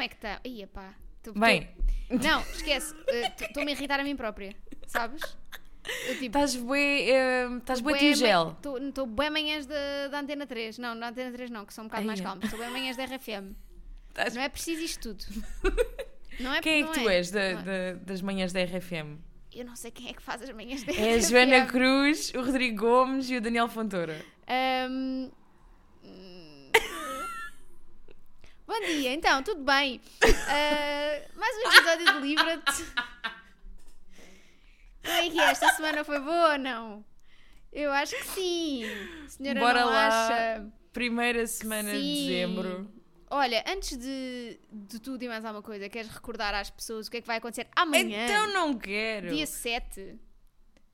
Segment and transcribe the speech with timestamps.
[0.00, 0.40] Como é que está?
[0.46, 0.94] Ia pá.
[1.22, 1.68] Tô- tô- Bem,
[2.08, 2.94] Não, esquece.
[3.38, 4.56] Estou-me a irritar a mim própria.
[4.86, 5.20] Sabes?
[6.08, 6.24] Tipo.
[6.24, 8.56] estás bué, eh, estás bué tio gel.
[8.88, 10.78] Estou bem manhãs da, Antena 3.
[10.78, 12.26] Não, da Antena 3 não, que são um bocado mais Eia.
[12.28, 12.44] calmas.
[12.44, 13.54] Estou bem manhãs da RFM.
[14.08, 15.44] Estás- Não é preciso isto tudo.
[16.40, 17.54] Não é, Quem é que tu és da- é.
[17.56, 19.18] da- das manhãs da RFM?
[19.54, 21.28] Eu não sei quem é que faz as manhãs da É a RFM.
[21.30, 24.24] Joana Cruz, o Rodrigo Gomes e o Daniel Fontoura.
[24.46, 25.30] Ahm,
[26.02, 26.70] hum.
[28.70, 30.00] Bom dia, então, tudo bem?
[30.22, 32.84] Ah, mais um episódio de Livra-te.
[35.02, 35.50] Como é que é?
[35.50, 37.04] Esta semana foi boa ou não?
[37.72, 38.84] Eu acho que sim.
[39.24, 40.06] A senhora Bora não lá.
[40.06, 40.72] acha?
[40.92, 42.88] Primeira semana de dezembro.
[43.28, 47.16] Olha, antes de, de tudo e mais alguma coisa, queres recordar às pessoas o que
[47.16, 48.24] é que vai acontecer amanhã?
[48.24, 49.34] Então não quero.
[49.34, 50.16] Dia 7.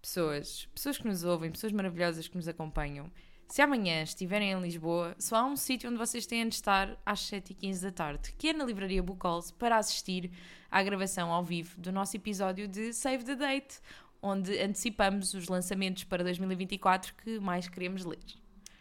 [0.01, 3.13] Pessoas, pessoas que nos ouvem, pessoas maravilhosas que nos acompanham.
[3.49, 7.21] Se amanhã estiverem em Lisboa, só há um sítio onde vocês têm de estar às
[7.21, 10.31] 7h15 da tarde, que é na Livraria Bucols, para assistir
[10.71, 13.79] à gravação ao vivo do nosso episódio de Save the Date,
[14.21, 18.19] onde antecipamos os lançamentos para 2024 que mais queremos ler.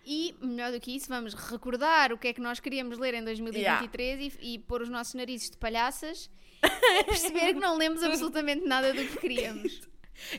[0.03, 3.23] E, melhor do que isso, vamos recordar o que é que nós queríamos ler em
[3.23, 6.29] 2023 e, e pôr os nossos narizes de palhaças
[6.63, 9.81] e perceber que não lemos absolutamente nada do que queríamos.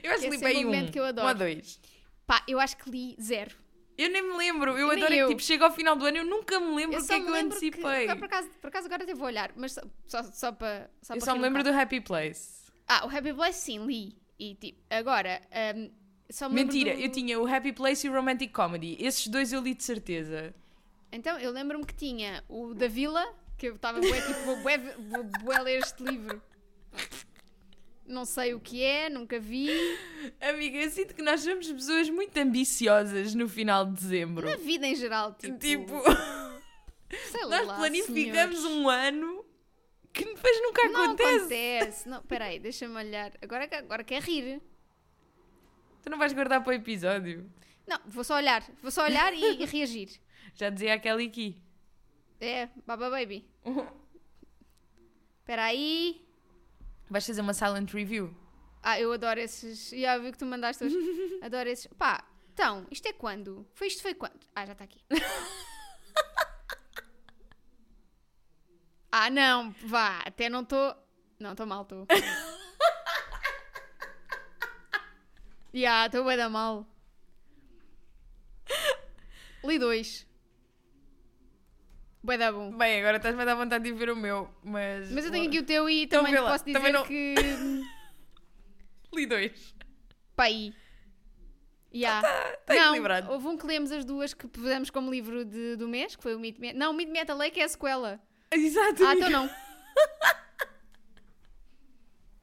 [0.03, 1.27] Eu acho Que é li sempre bem um que eu adoro.
[1.27, 1.81] um a dois.
[2.27, 3.66] Pá, eu acho que li zero.
[3.99, 6.61] Eu nem me lembro, eu adoro que tipo, chega ao final do ano, eu nunca
[6.61, 8.07] me lembro o que é que eu lembro que, antecipei.
[8.17, 11.19] por, acaso, por acaso agora até vou olhar, mas só, só, só para só eu
[11.19, 11.71] para só me um lembro do.
[11.71, 12.67] Happy Place.
[12.87, 14.17] Ah, o Happy Place sim, li.
[14.39, 15.41] E tipo, agora,
[15.75, 15.91] hum,
[16.29, 18.97] só me Mentira, do- eu tinha o Happy Place e o Romantic Comedy.
[19.01, 20.55] Esses dois eu li de certeza.
[21.11, 23.25] Então, eu lembro-me que tinha o da Vila,
[23.57, 26.43] que eu estava bué, tipo, vou bué, vou bué ler este livro.
[28.07, 29.69] Não sei o que é, nunca vi.
[30.41, 34.49] Amiga, eu sinto que nós somos pessoas muito ambiciosas no final de dezembro.
[34.49, 35.59] Na vida em geral, tipo.
[35.59, 35.93] Tipo,
[37.31, 38.65] sei nós lá, planificamos senhores.
[38.65, 39.45] um ano
[40.13, 41.37] que depois nunca Não acontece.
[41.37, 42.09] acontece.
[42.09, 43.33] Não, peraí, deixa-me olhar.
[43.43, 44.63] Agora, agora quer rir.
[46.03, 47.51] Tu não vais guardar para o episódio.
[47.87, 48.63] Não, vou só olhar.
[48.81, 50.21] Vou só olhar e, e reagir.
[50.55, 51.63] Já dizia a Kelly aqui.
[52.41, 53.45] É, Baba Baby.
[55.41, 56.26] Espera aí.
[57.09, 58.35] Vais fazer uma silent review.
[58.83, 59.91] Ah, eu adoro esses.
[59.91, 60.97] Já vi que tu mandaste hoje.
[61.43, 61.87] Adoro esses.
[61.99, 63.67] Pá, então, isto é quando?
[63.75, 64.41] Foi isto foi quando?
[64.55, 65.01] Ah, já está aqui.
[69.13, 70.97] ah, não, vá, até não estou.
[71.39, 72.07] Não, estou mal, estou.
[75.75, 76.87] Já, estou bem da mal.
[79.63, 80.27] Li dois.
[82.27, 82.73] Bué da bom.
[82.77, 85.13] Bem, agora estás-me a dar vontade de ver o meu, mas...
[85.13, 86.93] Mas eu tenho aqui o teu e Então também vê te lá, posso dizer também
[86.93, 87.35] não- que.
[89.15, 89.75] Li dois.
[90.35, 90.75] Pá, aí.
[91.95, 92.21] Ya.
[92.67, 93.31] tá não, equilibrado.
[93.31, 96.35] houve um que lemos as duas que pusemos como livro de- do mês, que foi
[96.35, 96.73] o Meet Me...
[96.73, 98.21] Não, o Meet Me at the Lake é a sequela.
[98.51, 99.07] Exato.
[99.07, 99.49] Ah, então não.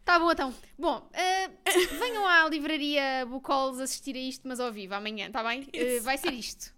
[0.05, 0.53] Tá bom, então.
[0.77, 1.49] Bom, eh,
[1.97, 5.67] venham à livraria Bucols assistir a isto, mas ao vivo, amanhã, tá bem?
[5.71, 6.73] Eh, vai ser isto.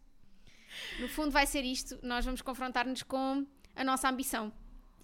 [0.99, 1.97] No fundo vai ser isto.
[2.03, 4.51] Nós vamos confrontar-nos com a nossa ambição.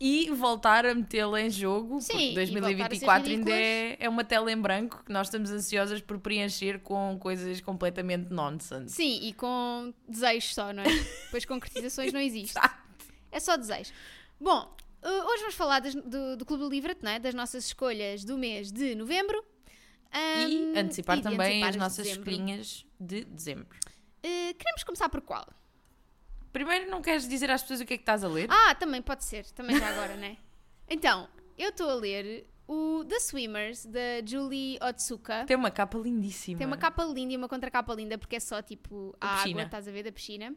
[0.03, 3.97] E voltar a metê-la em jogo, Sim, porque e voltar a ser 2024 ainda é,
[3.99, 8.95] é uma tela em branco que nós estamos ansiosas por preencher com coisas completamente nonsense.
[8.95, 10.87] Sim, e com desejos só, não é?
[11.25, 12.57] Depois concretizações não existe.
[13.31, 13.91] É só desejo.
[14.39, 17.19] Bom, uh, hoje vamos falar das- do, do Clube do Livret, não é?
[17.19, 19.37] das nossas escolhas do mês de novembro.
[20.13, 22.31] E Ahm, antecipar e também antecipar as nossas dezembro.
[22.31, 23.77] escolhinhas de dezembro.
[24.25, 25.47] Uh, queremos começar por qual?
[26.51, 28.47] Primeiro, não queres dizer às pessoas o que é que estás a ler?
[28.49, 30.37] Ah, também pode ser, também já agora, né?
[30.89, 35.45] Então, eu estou a ler o The Swimmers, da Julie Otsuka.
[35.45, 36.57] Tem uma capa lindíssima.
[36.57, 39.61] Tem uma capa linda e uma contracapa linda, porque é só tipo a Da água,
[39.63, 40.53] estás a ver, da piscina.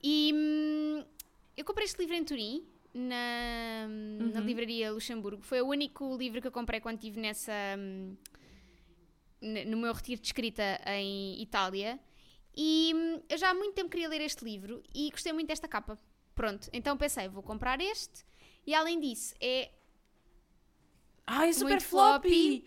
[0.00, 1.04] E hum,
[1.56, 2.64] eu comprei este livro em Turim,
[2.94, 3.88] na,
[4.32, 4.46] na Uhum.
[4.46, 5.42] livraria Luxemburgo.
[5.42, 7.52] Foi o único livro que eu comprei quando estive nessa.
[7.76, 8.14] hum,
[9.66, 11.98] no meu retiro de escrita em Itália.
[12.54, 15.66] E hum, eu já há muito tempo queria ler este livro e gostei muito desta
[15.68, 15.98] capa.
[16.34, 18.24] Pronto, então pensei, vou comprar este.
[18.66, 19.70] E além disso, é
[21.26, 22.28] Ai, é super floppy!
[22.30, 22.64] floppy.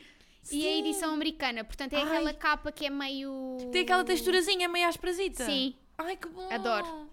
[0.52, 0.80] e a Sim.
[0.80, 2.04] edição americana, portanto é Ai.
[2.04, 3.58] aquela capa que é meio.
[3.72, 5.46] Tem aquela texturazinha meio asprasita.
[5.46, 6.52] Sim, Ai, que bom!
[6.52, 7.10] Adoro.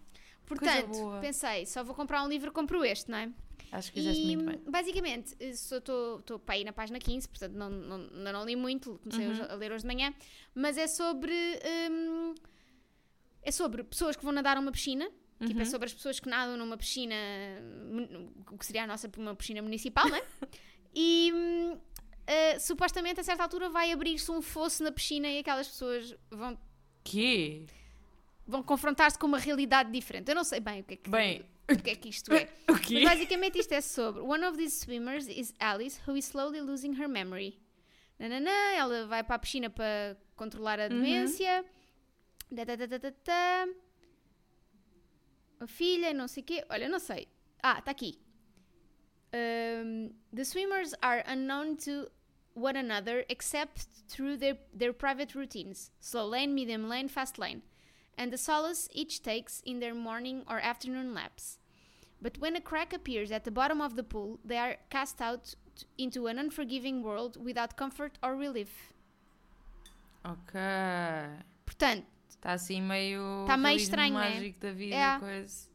[0.47, 3.33] Portanto, pensei, só vou comprar um livro, compro este, não é?
[3.71, 4.71] Acho que fizeste E muito bem.
[4.71, 9.27] basicamente, estou para aí na página 15, portanto não, não, ainda não li muito, comecei
[9.27, 9.47] Uhum.
[9.51, 10.13] a ler hoje de manhã,
[10.55, 11.33] mas é sobre.
[11.91, 12.35] hum,
[13.43, 15.05] é sobre pessoas que vão nadar a uma piscina.
[15.41, 15.61] Tipo, Uhum.
[15.63, 17.17] é sobre as pessoas que nadam numa piscina,
[18.51, 20.23] o que seria a nossa uma piscina municipal, não é?
[20.95, 21.33] E
[22.27, 26.57] eh, supostamente a certa altura vai abrir-se um fosso na piscina e aquelas pessoas vão,
[27.03, 27.65] Quê?
[28.47, 30.29] vão confrontar-se com uma realidade diferente.
[30.29, 31.11] Eu não sei bem o que é que.
[31.11, 32.49] Bem, o que é que isto é.
[32.69, 36.93] Mas basicamente isto é sobre One of these swimmers is Alice, who is slowly losing
[37.01, 37.59] her memory.
[38.19, 41.63] Nananã, ela vai para a piscina para controlar a demência.
[41.63, 41.69] Da,
[42.53, 43.67] da, da, da, da, da.
[45.61, 46.65] A filha, não sei o quê.
[46.69, 47.29] Olha, não sei.
[47.63, 48.19] Ah, está aqui.
[49.35, 52.11] Um, the swimmers are unknown to
[52.55, 57.63] one another except through their, their private routines slow lane, medium lane, fast lane
[58.19, 61.59] and the solace each takes in their morning or afternoon laps.
[62.21, 65.55] But when a crack appears at the bottom of the pool, they are cast out
[65.99, 68.93] into an unforgiving world without comfort or relief.
[70.25, 70.55] Ok.
[71.67, 72.07] Portanto,
[72.43, 73.45] Está assim meio.
[73.47, 74.31] Tá meio estranho, né?
[74.35, 75.19] mágico da vida, É.
[75.21, 75.69] coisa.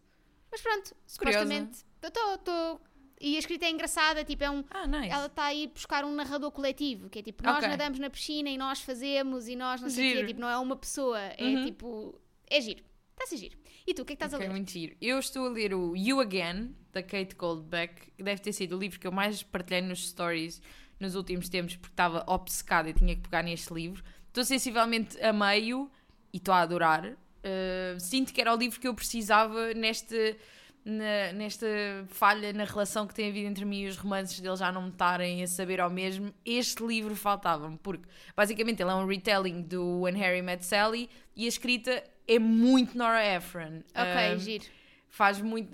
[0.51, 1.85] mas pronto, supostamente.
[2.03, 2.81] Estou.
[3.21, 4.63] E a escrita é engraçada, tipo, é um.
[4.69, 5.09] Ah, nice.
[5.09, 7.69] Ela está a ir buscar um narrador coletivo, que é tipo, nós Ok.
[7.69, 10.57] nadamos na piscina e nós fazemos e nós não sei o quê, tipo, não é
[10.57, 11.65] uma pessoa, é Uhum.
[11.65, 12.83] tipo, é giro.
[13.13, 13.57] Está a ser giro.
[13.87, 14.53] E tu, o que é que estás Ok, a ler?
[14.53, 14.95] muito giro.
[15.01, 18.79] Eu estou a ler o You Again, da Kate Goldbeck, que deve ter sido o
[18.79, 20.61] livro que eu mais partilhei nos stories
[20.99, 24.03] nos últimos tempos, porque estava obcecada e tinha que pegar neste livro.
[24.27, 25.89] Estou sensivelmente a meio
[26.33, 27.06] e estou a adorar.
[27.06, 30.35] Uh, sinto que era o livro que eu precisava neste,
[30.83, 31.65] na- nesta
[32.07, 34.89] falha na relação que tem havido entre mim e os romances deles já não me
[34.89, 36.33] estarem a saber ao mesmo.
[36.45, 41.45] Este livro faltava-me, porque basicamente ele é um retelling do When Harry Met Sally e
[41.45, 43.81] a escrita é muito Nora Ephron.
[43.95, 44.65] Ok, Um, giro.
[45.07, 45.71] faz muito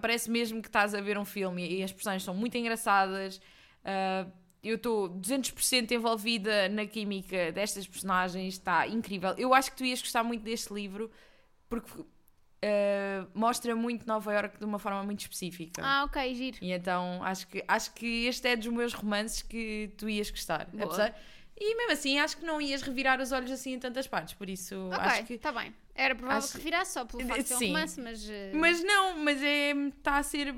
[0.00, 3.40] parece mesmo que estás a ver um filme e as personagens são muito engraçadas
[3.84, 4.26] Ah,
[4.62, 10.00] eu estou 200% envolvida na química destas personagens está incrível eu acho que tu ias
[10.00, 11.10] gostar muito deste livro
[11.68, 11.90] porque
[12.64, 16.58] ah, mostra muito Nova York de uma forma muito específica Ah, ok, giro.
[16.62, 20.66] e então acho que, acho que este é dos meus romances que tu ias gostar
[20.66, 20.84] Boa.
[20.86, 21.14] Apesar-
[21.64, 24.48] e mesmo assim acho que não ias revirar os olhos assim em tantas partes por
[24.48, 25.72] isso Ok, acho que está bem.
[25.94, 28.28] Era provável acho que revirasse só pelo facto de ser um romance, mas.
[28.30, 29.72] eh, Mas não, mas é.
[29.72, 30.54] Está a ser.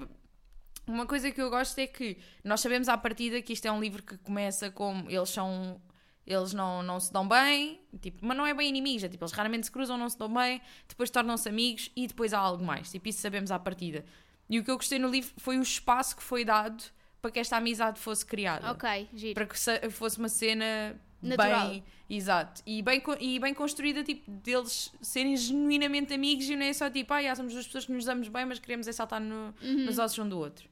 [0.86, 3.80] Uma coisa que eu gosto é que nós sabemos à partida que isto é um
[3.80, 5.80] livro que começa como eles são.
[6.26, 9.32] Eles não, não se dão bem, tipo, mas não é bem inimigos, é tipo, eles
[9.32, 10.58] raramente se cruzam, não se dão bem,
[10.88, 12.90] depois tornam-se amigos e depois há algo mais.
[12.90, 14.06] Tipo, isso sabemos à partida.
[14.48, 16.82] E o que eu gostei no livro foi o espaço que foi dado
[17.20, 18.70] para que esta amizade fosse criada.
[18.70, 19.34] Ok, giro.
[19.34, 21.68] Para que se- fosse uma cena Natural.
[21.68, 21.84] bem.
[22.08, 22.62] Exato.
[22.66, 27.12] E bem, e bem construída, tipo, deles serem genuinamente amigos e não é só tipo,
[27.12, 29.84] ah, já somos duas pessoas que nos damos bem, mas queremos é saltar no- Uhum.
[29.84, 30.68] nos ossos um do outro.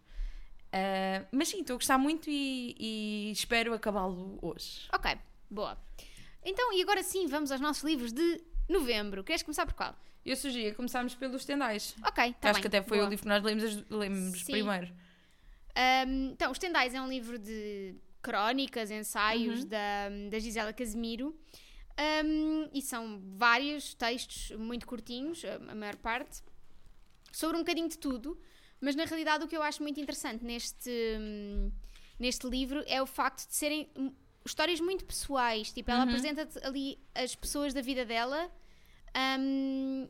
[0.72, 4.88] Ah, mas sim, estou a gostar muito e, e espero acabá-lo hoje.
[4.92, 5.16] Ok,
[5.50, 5.76] boa.
[6.44, 9.22] Então, e agora sim, vamos aos nossos livros de novembro.
[9.22, 9.94] Queres começar por qual?
[10.24, 11.94] Eu sugeria começarmos pelos tendais.
[12.06, 12.60] Ok, tá Acho bem.
[12.62, 13.06] que até foi boa.
[13.08, 14.86] o livro que nós lemos, lemos primeiro.
[16.06, 19.69] Um, então, Os Tendais é um livro de crónicas, ensaios Uhum.
[19.69, 21.36] da, da Gisela Casemiro.
[22.24, 26.40] Um, e são vários textos muito curtinhos, a, a maior parte,
[27.32, 28.38] sobre um bocadinho de tudo.
[28.82, 31.70] Mas na realidade, o que eu acho muito interessante neste, hum,
[32.19, 34.12] neste livro é o facto de serem hum,
[34.44, 35.73] histórias muito pessoais.
[35.73, 36.08] Tipo, ela Uhum.
[36.08, 38.51] apresenta-te ali as pessoas da vida dela.
[39.39, 40.08] um,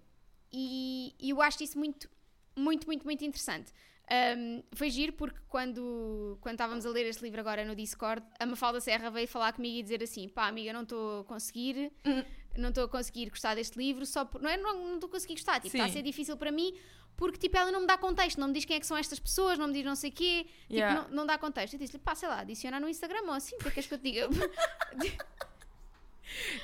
[0.53, 2.09] e, e eu acho isso muito,
[2.57, 3.73] muito, muito, muito interessante.
[4.11, 8.45] Um, foi giro porque quando, quando estávamos a ler este livro agora no Discord, a
[8.45, 12.25] Mafalda Serra veio falar comigo e dizer assim: pá, amiga, não estou a conseguir, Uhum.
[12.59, 14.57] não estou a conseguir gostar deste livro, só por, não é?
[14.57, 16.75] Não estou a conseguir gostar, tipo, está a ser difícil para mim
[17.17, 19.21] porque tipo, ela não me dá contexto, não me diz quem é que são estas
[19.21, 21.03] pessoas, não me diz não sei o quê, tipo, Yeah.
[21.03, 21.75] não, não dá contexto.
[21.75, 23.87] Eu disse-lhe, pá, sei lá, adiciona no Instagram ou assim, o que é que és
[23.87, 24.29] que eu te diga?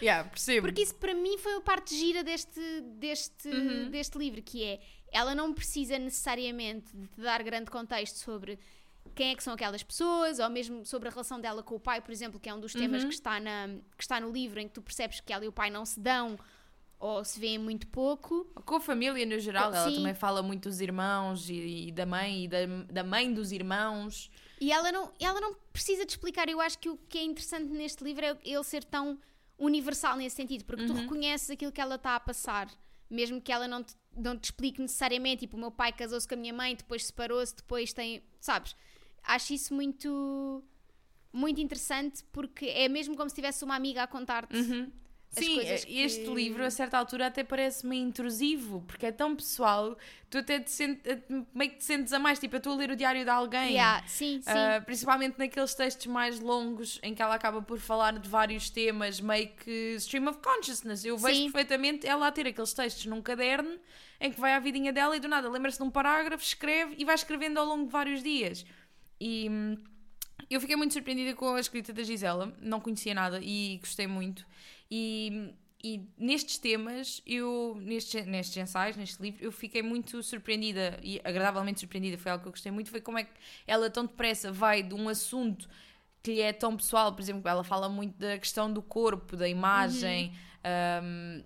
[0.01, 0.67] Yeah, percebo.
[0.67, 2.59] Porque isso para mim foi a parte gira deste,
[2.99, 3.91] deste, Uhum.
[3.91, 4.81] deste livro, que é
[5.13, 8.59] ela não precisa necessariamente de te dar grande contexto sobre
[9.15, 12.01] quem é que são aquelas pessoas, ou mesmo sobre a relação dela com o pai,
[12.01, 13.09] por exemplo, que é um dos temas Uhum.
[13.09, 15.53] que, está na, que está no livro, em que tu percebes que ela e o
[15.53, 16.39] pai não se dão
[17.01, 18.45] ou se veem muito pouco.
[18.65, 19.97] Com a família no geral, ela Sim.
[19.97, 22.59] também fala muito dos irmãos e, e da mãe e da,
[22.91, 24.31] da mãe dos irmãos.
[24.61, 26.49] E ela não, ela não precisa de explicar.
[26.49, 29.19] Eu acho que o que é interessante neste livro é ele ser tão
[29.57, 32.69] universal nesse sentido, porque tu reconheces aquilo que ela está a passar,
[33.11, 35.41] mesmo que ela não te, não te explique necessariamente.
[35.41, 38.23] Tipo, o meu pai casou-se com a minha mãe, depois separou-se, depois tem.
[38.41, 38.75] Sabes?
[39.23, 40.63] Acho isso muito.
[41.31, 44.57] Muito interessante porque é mesmo como se tivesse uma amiga a contar-te.
[44.57, 44.67] As
[45.39, 49.97] Sim, coisas este livro a certa altura até parece meio intrusivo, porque é tão pessoal,
[50.31, 51.01] tu até te sente,
[51.55, 53.73] meio que te sentes a mais, tipo, eu estou a ler o diário de alguém.
[53.73, 54.51] Yeah, sim, sim.
[54.51, 59.21] Ah, principalmente naqueles textos mais longos em que ela acaba por falar de vários temas,
[59.21, 61.05] meio que stream of consciousness.
[61.05, 61.53] Eu vejo Sim.
[61.53, 63.79] perfeitamente ela a ter aqueles textos num caderno
[64.21, 67.05] em que vai à vidinha dela e do nada lembra-se de um parágrafo, escreve e
[67.05, 68.65] vai escrevendo ao longo de vários dias.
[69.21, 69.77] E hum,
[70.55, 74.47] eu fiquei muito surpreendida com a escrita da Gisela, não conhecia nada e gostei muito.
[74.91, 75.53] E
[75.83, 81.79] e nestes temas, eu, nestes, nestes ensaios, neste livro, eu fiquei muito surpreendida e agradavelmente
[81.79, 82.19] surpreendida.
[82.19, 82.91] Foi algo que eu gostei muito.
[82.91, 83.31] Foi como é que
[83.65, 85.69] ela tão depressa vai de um assunto
[86.21, 87.13] que lhe é tão pessoal.
[87.13, 90.33] Por exemplo, ela fala muito da questão do corpo, da imagem,
[91.05, 91.45] um,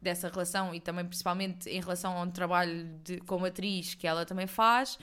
[0.00, 4.46] dessa relação e também principalmente em relação ao trabalho de, como atriz que ela também
[4.46, 4.98] faz.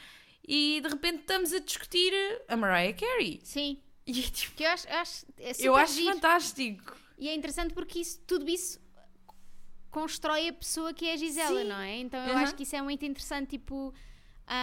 [0.46, 2.14] E de repente estamos a discutir
[2.48, 3.40] a Mariah Carey.
[3.44, 3.82] Sim.
[4.06, 6.14] E tipo, Que eu acho, acho, é eu acho giro.
[6.14, 6.96] fantástico.
[7.18, 8.80] E é interessante porque isso, tudo isso
[9.92, 11.68] constrói a pessoa que é a Gisela, Sim.
[11.68, 11.98] não é?
[11.98, 12.40] Então eu Uhum.
[12.40, 13.94] acho que isso é muito interessante, tipo...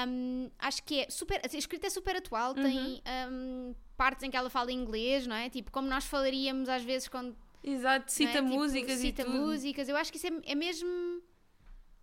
[0.08, 1.40] hum, acho que é super...
[1.42, 3.00] A escrita é super atual, tem Uhum.
[3.30, 5.50] hum, partes em que ela fala inglês, não é?
[5.50, 7.36] Tipo, como nós falaríamos às vezes quando...
[7.62, 8.42] Exato, cita é?
[8.42, 9.36] Tipo, músicas cita e tudo.
[9.36, 9.88] músicas.
[9.88, 10.88] Eu acho que isso é, é mesmo...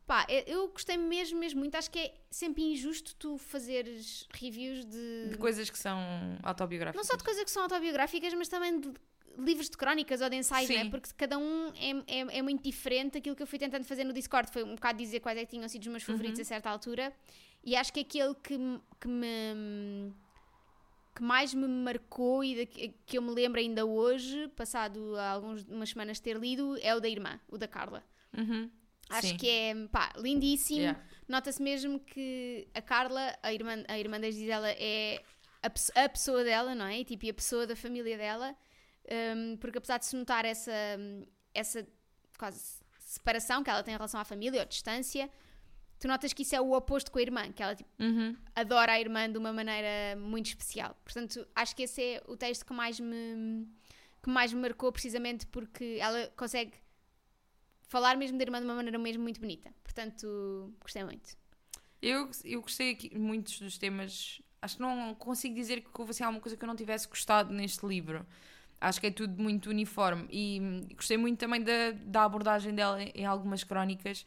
[0.07, 1.75] Pá, eu gostei mesmo, mesmo muito.
[1.75, 5.29] Acho que é sempre injusto tu fazeres reviews de...
[5.29, 5.97] De coisas que são
[6.43, 6.97] autobiográficas.
[6.97, 8.91] Não só de coisas que são autobiográficas, mas também de
[9.37, 10.75] livros de crónicas ou de ensaios, Sim.
[10.75, 10.89] não é?
[10.89, 13.17] Porque cada um é, é, é muito diferente.
[13.17, 15.51] Aquilo que eu fui tentando fazer no Discord foi um bocado dizer quais é que
[15.51, 16.41] tinham sido os meus favoritos Uhum.
[16.41, 17.13] a certa altura.
[17.63, 20.13] E acho que aquele que, me- que me
[21.15, 22.71] que mais me marcou e da-
[23.05, 26.99] que eu me lembro ainda hoje, passado algumas umas semanas de ter lido, é o
[26.99, 28.03] da irmã, o da Carla.
[28.37, 28.69] Uhum.
[29.11, 29.37] Acho Sim.
[29.37, 30.79] que é pá, lindíssimo.
[30.79, 31.03] Yeah.
[31.27, 35.21] Nota-se mesmo que a Carla, a irmã, a irmã da Gisela, é
[35.63, 36.99] a, a pessoa dela, não é?
[36.99, 38.55] E, tipo, e a pessoa da família dela.
[39.35, 40.71] Hum, porque apesar de se notar essa,
[41.53, 41.87] essa
[42.37, 45.29] quase separação que ela tem em relação à família ou distância,
[45.99, 48.35] tu notas que isso é o oposto com a irmã, que ela tipo, Uhum.
[48.55, 50.95] adora a irmã de uma maneira muito especial.
[51.03, 53.67] Portanto, acho que esse é o texto que mais me,
[54.23, 56.73] que mais me marcou, precisamente porque ela consegue
[57.91, 59.69] falar mesmo da irmã de uma maneira mesmo muito bonita.
[59.83, 61.35] Portanto, gostei muito.
[62.01, 64.41] Eu, eu gostei aqui muitos dos temas.
[64.61, 67.53] Acho que não consigo dizer que houve assim, alguma coisa que eu não tivesse gostado
[67.53, 68.25] neste livro.
[68.79, 70.25] Acho que é tudo muito uniforme.
[70.31, 74.25] E hum, gostei muito também da, da abordagem dela em algumas crónicas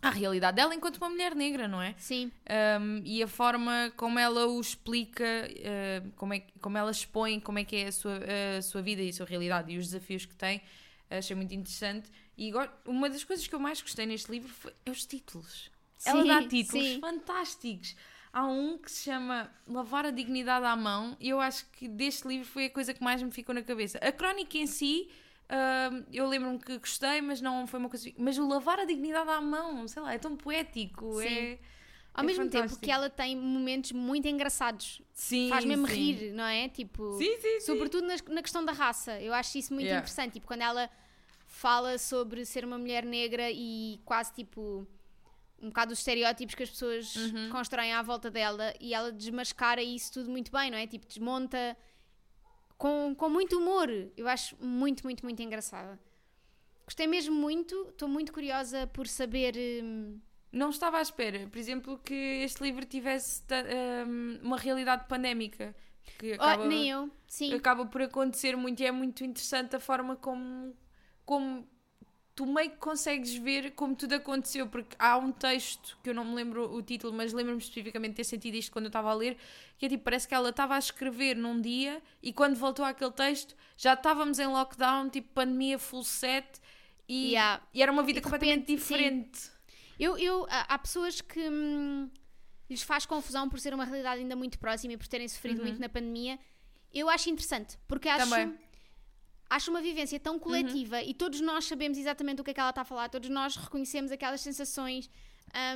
[0.00, 1.96] à realidade dela enquanto uma mulher negra, não é?
[1.98, 2.30] Sim,
[2.80, 7.58] Um, e a forma como ela o explica, uh, como, é, como ela expõe como
[7.58, 8.20] é que é a sua,
[8.56, 10.62] a sua vida e a sua realidade e os desafios que tem,
[11.10, 12.08] achei muito interessante.
[12.38, 12.52] E
[12.86, 15.72] uma das coisas que eu mais gostei neste livro foi, é os títulos.
[16.04, 17.00] ela Sim, dá títulos sim.
[17.00, 17.96] fantásticos.
[18.32, 22.28] Há um que se chama Lavar a Dignidade à Mão, e eu acho que deste
[22.28, 23.98] livro foi a coisa que mais me ficou na cabeça.
[23.98, 25.08] A crónica em si,
[25.50, 28.08] um, eu lembro-me que gostei, mas não foi uma coisa.
[28.16, 31.20] Mas o Lavar a Dignidade à Mão, sei lá, é tão poético.
[31.20, 31.26] Sim.
[31.26, 31.58] É,
[32.14, 32.84] ao é mesmo tempo fantástico.
[32.84, 35.02] que ela tem momentos muito engraçados.
[35.12, 35.94] Sim, Faz mesmo sim.
[36.12, 36.68] rir, não é?
[36.68, 39.20] Tipo, Sim, sim, sobretudo nas- na, questão da raça.
[39.20, 40.00] Eu acho isso muito Yeah.
[40.04, 40.34] interessante.
[40.34, 40.88] Tipo, quando ela
[41.60, 44.86] fala sobre ser uma mulher negra e quase tipo
[45.60, 47.48] um bocado os estereótipos que as pessoas Uhum.
[47.50, 50.86] constroem à volta dela e ela desmascara isso tudo muito bem, não é?
[50.86, 51.76] Tipo, desmonta
[52.76, 53.88] com, com muito humor.
[54.16, 55.98] Eu acho muito, muito, muito engraçada.
[56.84, 59.54] Gostei mesmo muito, estou muito curiosa por saber.
[59.82, 60.18] hum,
[60.52, 63.64] Não estava à espera, por exemplo, que este livro tivesse ta-
[64.06, 65.74] um, uma realidade pandémica.
[66.18, 67.52] Que oh, acaba, nem eu, sim.
[67.52, 70.74] acaba por acontecer muito e é muito interessante a forma como,
[71.28, 71.68] como
[72.34, 76.24] tu meio que consegues ver como tudo aconteceu, porque há um texto que eu não
[76.24, 79.14] me lembro o título, mas lembro-me especificamente de ter sentido isto quando eu estava a
[79.14, 79.36] ler,
[79.76, 83.10] que é tipo, parece que ela estava a escrever num dia e quando voltou àquele
[83.10, 86.46] texto já estávamos em lockdown, tipo pandemia full set
[87.06, 87.62] e, Yeah.
[87.74, 88.76] e era uma vida completamente repente, sim.
[88.76, 89.50] diferente.
[89.98, 92.08] Eu, eu, há pessoas que hum,
[92.70, 95.78] lhes faz confusão por ser uma realidade ainda muito próxima e por terem sofrido muito
[95.78, 96.38] na pandemia.
[96.94, 98.56] Eu acho interessante, porque acho, Também.
[99.50, 102.70] Acho uma vivência tão coletiva e todos nós sabemos exatamente o que é que ela
[102.70, 105.10] está a falar, todos nós reconhecemos aquelas sensações.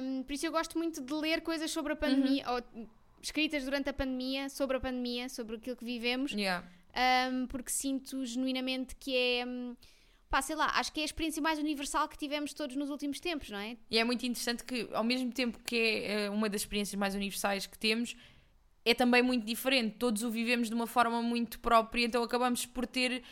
[0.02, 2.62] Hum, por isso eu gosto muito de ler coisas sobre a pandemia, ou
[3.22, 6.32] escritas durante a pandemia, sobre a pandemia, sobre aquilo que vivemos.
[6.32, 6.66] Yeah.
[7.32, 9.46] Um, porque sinto genuinamente que é.
[9.46, 9.74] hum,
[10.28, 13.20] Pá, sei lá, acho que é a experiência mais universal que tivemos todos nos últimos
[13.20, 13.76] tempos, não é?
[13.90, 17.14] E é muito interessante que, ao mesmo tempo que é eh, uma das experiências mais
[17.14, 18.16] universais que temos,
[18.84, 19.96] é também muito diferente.
[19.98, 23.22] Todos o vivemos de uma forma muito própria, então acabamos por ter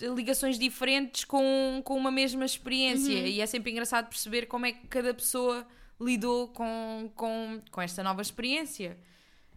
[0.00, 3.26] ligações diferentes com, com uma mesma experiência.
[3.26, 5.66] E é sempre engraçado perceber como é que cada pessoa
[6.00, 8.96] lidou com, com, com esta nova experiência.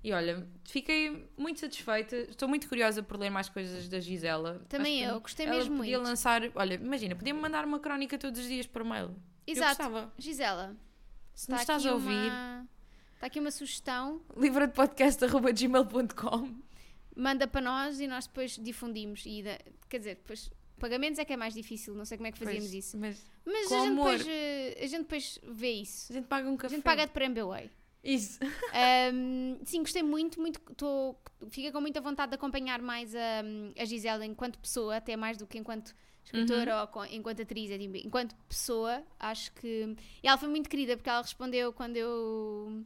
[0.04, 2.16] E olha, fiquei muito satisfeita.
[2.16, 4.66] Estou muito curiosa por ler mais coisas da Gisela.
[4.68, 6.10] Também Acho eu, gostei ela mesmo podia muito.
[6.10, 9.16] lançar, olha, imagina, podia-me mandar uma crónica todos os dias por mail.
[9.46, 10.12] Exato.
[10.18, 10.76] Gisela,
[11.36, 12.68] Se nos estás a ouvir, Uma...
[13.22, 16.56] Está aqui uma sugestão, livradepodcast.gmail.com
[17.16, 19.24] manda para nós e nós depois difundimos.
[19.28, 20.50] E da- Quer dizer, depois
[20.80, 22.98] pagamentos é que é mais difícil, não sei como é que fazíamos isso.
[22.98, 24.18] Mas Mas com a gente, amor.
[24.18, 26.12] depois, eh, a gente depois vê isso.
[26.12, 26.76] a gente paga um A café.
[26.76, 27.70] gente paga de para MBWay.
[28.04, 28.40] Isso.
[29.14, 30.60] Um, sim, gostei muito, muito.
[30.76, 31.16] Tô,
[31.52, 33.44] fica com muita vontade de acompanhar mais a,
[33.78, 36.90] a Gisela enquanto pessoa, até mais do que enquanto escritora Uhum.
[36.96, 37.70] ou enquanto atriz.
[37.70, 39.96] é Enquanto pessoa, acho que.
[40.24, 42.84] E ela foi muito querida porque ela respondeu quando eu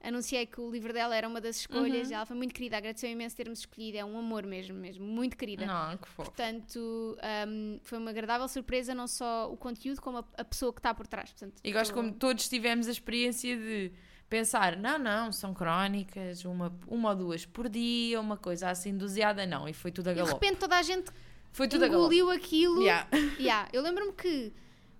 [0.00, 2.08] anunciei que o livro dela era uma das escolhas.
[2.08, 2.14] Uhum.
[2.14, 3.98] Ela foi muito querida, agradeceu imenso termos escolhido.
[3.98, 5.04] É um amor mesmo, mesmo.
[5.04, 5.66] Muito querida.
[5.66, 6.30] Não, que fofo.
[6.30, 7.16] Portanto,
[7.48, 10.94] um, foi uma agradável surpresa, não só o conteúdo, como a, a pessoa que está
[10.94, 11.30] por trás.
[11.32, 13.92] Portanto, E gosto tô- como todos tivemos a experiência de
[14.28, 19.46] pensar, não, não, são crónicas, uma, uma ou duas por dia, uma coisa assim doseada,
[19.46, 19.68] não.
[19.68, 20.34] E foi tudo a E de galope.
[20.44, 21.10] repente toda a gente
[21.50, 22.14] Foi tudo a galope.
[22.14, 22.82] engoliu aquilo.
[22.82, 23.08] Yeah.
[23.40, 24.52] Yeah, Eu lembro-me que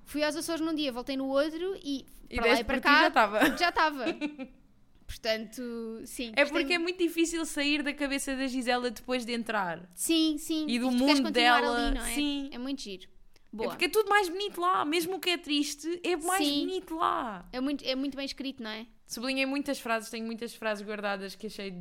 [0.05, 2.89] fui aos Açores num dia, voltei no outro e, E para lá e para ti
[2.89, 3.57] já cá estava.
[3.57, 4.05] já estava.
[5.09, 6.33] Portanto, sim.
[6.37, 6.99] É porque é muito.
[6.99, 9.91] difícil sair da cabeça da Gisela depois de entrar.
[9.95, 10.67] Sim, sim.
[10.69, 12.15] E do queres mundo dela, ali, é?
[12.15, 12.51] sim.
[12.53, 13.05] É muito giro.
[13.07, 13.71] É Boa.
[13.71, 14.85] porque é tudo mais bonito lá.
[14.85, 16.67] Mesmo o que é triste, é mais Sim.
[16.67, 17.49] bonito lá.
[17.51, 18.87] É, muito, é muito bem escrito, não é?
[19.07, 21.75] Sublinhei muitas frases, tenho muitas frases guardadas que achei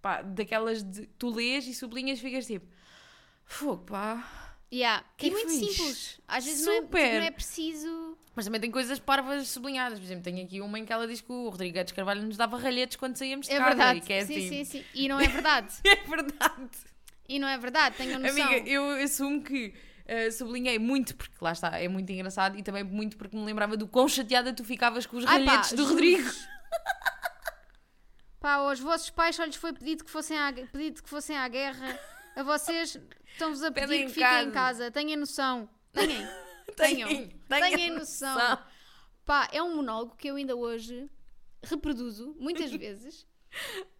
[0.00, 2.66] pá, daquelas de tu lês e sublinhas e ficas tipo,
[3.44, 4.56] fogo pá.
[4.72, 5.04] Yeah.
[5.18, 5.74] Que e muito fixe.
[5.74, 6.20] simples.
[6.26, 7.20] Às vezes não é, Super.
[7.20, 8.18] não é preciso.
[8.34, 9.98] Mas também tem coisas parvas sublinhadas.
[9.98, 12.36] Por exemplo, tenho aqui uma em que ela diz que o Rodrigo Guedes Carvalho nos
[12.36, 13.68] dava ralhetes quando saíamos de É casa.
[13.70, 13.98] verdade.
[13.98, 14.48] E que é sim, assim.
[14.48, 14.84] sim, sim.
[14.94, 15.74] E não é verdade.
[15.84, 16.70] É verdade.
[17.28, 17.96] e não é verdade.
[17.96, 18.42] Tenho noção.
[18.46, 19.74] Amiga, eu assumo que
[20.06, 23.76] eh, sublinhei muito, porque lá está, é muito engraçado, e também muito porque me lembrava
[23.76, 25.92] do quão chateada tu ficavas com os Ai, pá, ralhetes do juro-vos.
[25.92, 26.30] Rodrigo.
[28.40, 31.46] Pá, aos vossos pais só lhes foi pedido que fossem à, pedido que fossem à
[31.46, 31.98] guerra.
[32.34, 32.98] A vocês
[33.32, 34.84] estão-vos a pedir Pedem que em fiquem em casa.
[34.84, 34.90] casa.
[34.90, 35.68] Tenham noção.
[35.92, 36.26] Tenham.
[36.76, 37.08] Tenham.
[37.48, 38.36] Tenham noção.
[39.24, 41.08] Pá, é um monólogo que eu ainda hoje
[41.62, 43.26] reproduzo muitas vezes.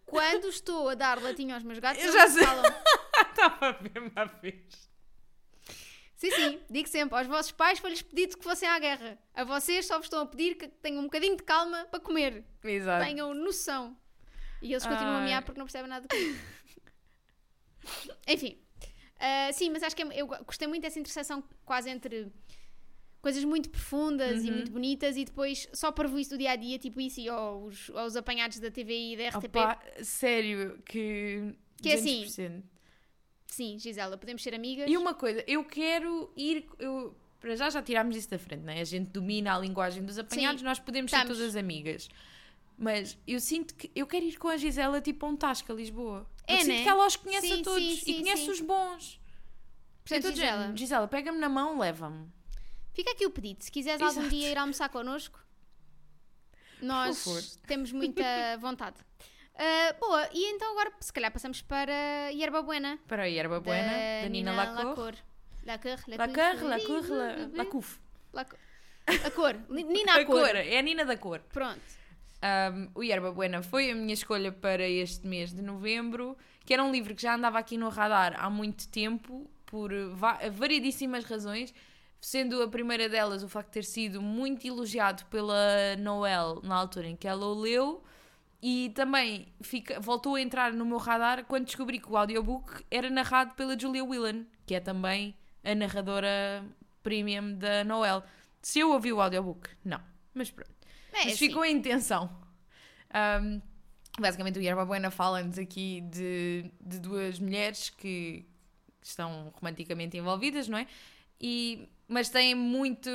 [0.05, 2.43] Quando estou a dar latinha aos meus gatos, Eu já sei.
[2.43, 2.63] falam.
[3.29, 4.89] Estava a ver uma vez.
[6.15, 9.17] Sim, sim, digo sempre, aos vossos pais foi-lhes pedido que fossem à guerra.
[9.33, 12.43] A vocês só vos estão a pedir que tenham um bocadinho de calma para comer.
[12.63, 13.03] Exato.
[13.05, 13.97] Tenham noção.
[14.61, 15.25] E eles continuam a Ai.
[15.25, 16.35] mear porque não percebem nada do que
[18.27, 18.57] Enfim.
[19.19, 22.31] Ah, sim, mas acho que é- eu gostei muito dessa interseção quase entre
[23.21, 24.55] coisas muito profundas e Uhum.
[24.55, 27.89] muito bonitas e depois só para isso do dia a dia, tipo isso, e aos,
[27.91, 29.45] aos apanhados da TVI e da RTP.
[29.57, 31.53] Opa, sério, que.
[31.81, 32.63] Que é assim, 200%.
[33.47, 34.89] Sim, Gisela, podemos ser amigas.
[34.89, 36.65] E uma coisa, eu quero ir.
[36.79, 38.79] Eu, para já já tirámos isso da frente, não é?
[38.81, 41.35] A gente domina a linguagem dos apanhados, Sim, nós podemos estamos.
[41.35, 42.07] ser todas amigas.
[42.77, 46.25] Mas eu sinto que eu quero ir com a Gisela tipo a um Tasca, Lisboa.
[46.47, 46.83] É, eu sinto né?
[46.83, 48.51] que ela os conhece Sim, a todos sim, e sim, conhece sim.
[48.51, 49.19] os bons.
[50.03, 52.27] Portanto, Gisela, Gisela, pega-me na mão, leva-me.
[52.93, 53.63] Fica aqui o pedido.
[53.63, 55.39] Se quiseres algum dia ir almoçar connosco,
[56.81, 58.23] nós temos muita
[58.59, 58.97] vontade.
[59.55, 62.97] Ah, boa, e então agora se calhar passamos para Yerba Buena.
[63.07, 64.85] Para a Yerba Buena, da, Nina Lacour.
[64.85, 65.13] Lacour.
[65.65, 67.99] Lacour, Lacour, Lacour, La- Lacuf.
[68.33, 68.59] Lacour.
[69.25, 69.55] A cor.
[69.69, 70.55] Nina A a cor.
[70.55, 71.39] é a Nina da cor.
[71.51, 71.81] Pronto.
[72.43, 76.83] Um, o Yerba Buena foi a minha escolha para este mês de novembro, que era
[76.83, 81.71] um livro que já andava aqui no radar há muito tempo, por va- variedíssimas razões,
[82.21, 87.07] sendo a primeira delas o facto de ter sido muito elogiado pela Noel na altura
[87.07, 88.03] em que ela o leu,
[88.61, 93.09] e também fica, voltou a entrar no meu radar quando descobri que o audiobook era
[93.09, 96.63] narrado pela Julia Whelan, que é também a narradora
[97.01, 98.23] premium da Noel.
[98.61, 99.99] Se eu ouvi o audiobook, não.
[100.33, 100.71] Mas pronto.
[101.11, 102.29] É, Mas assim, ficou a intenção.
[103.41, 103.59] Um,
[104.19, 108.45] basicamente, o Yerba Buena fala-nos aqui de, de duas mulheres que
[109.01, 110.85] estão romanticamente envolvidas, não é?
[111.41, 113.09] E, mas têm muito,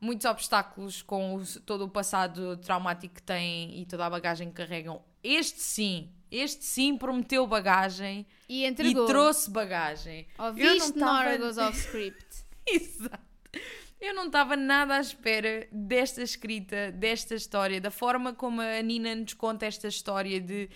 [0.00, 4.54] muitos obstáculos com o- todo o passado traumático que têm e toda a bagagem que
[4.54, 5.02] carregam.
[5.22, 9.04] Este sim, este sim prometeu bagagem E entregou.
[9.04, 10.26] e trouxe bagagem.
[10.38, 12.44] Ouviste não tava- Nora Goes Off Script.
[12.66, 13.28] Exato.
[14.00, 19.12] Eu não estava nada à espera desta escrita, desta história, da forma como a Nina
[19.16, 20.68] nos conta esta história de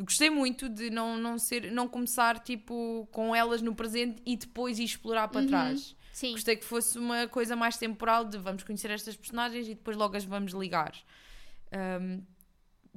[0.00, 4.78] gostei muito de não, não ser não começar tipo com elas no presente e depois
[4.78, 5.46] ir explorar para Uhum.
[5.48, 5.96] trás.
[6.12, 6.32] Sim.
[6.32, 10.16] Gostei que fosse uma coisa mais temporal de vamos conhecer estas personagens e depois logo
[10.16, 10.92] as vamos ligar.
[12.00, 12.22] Um,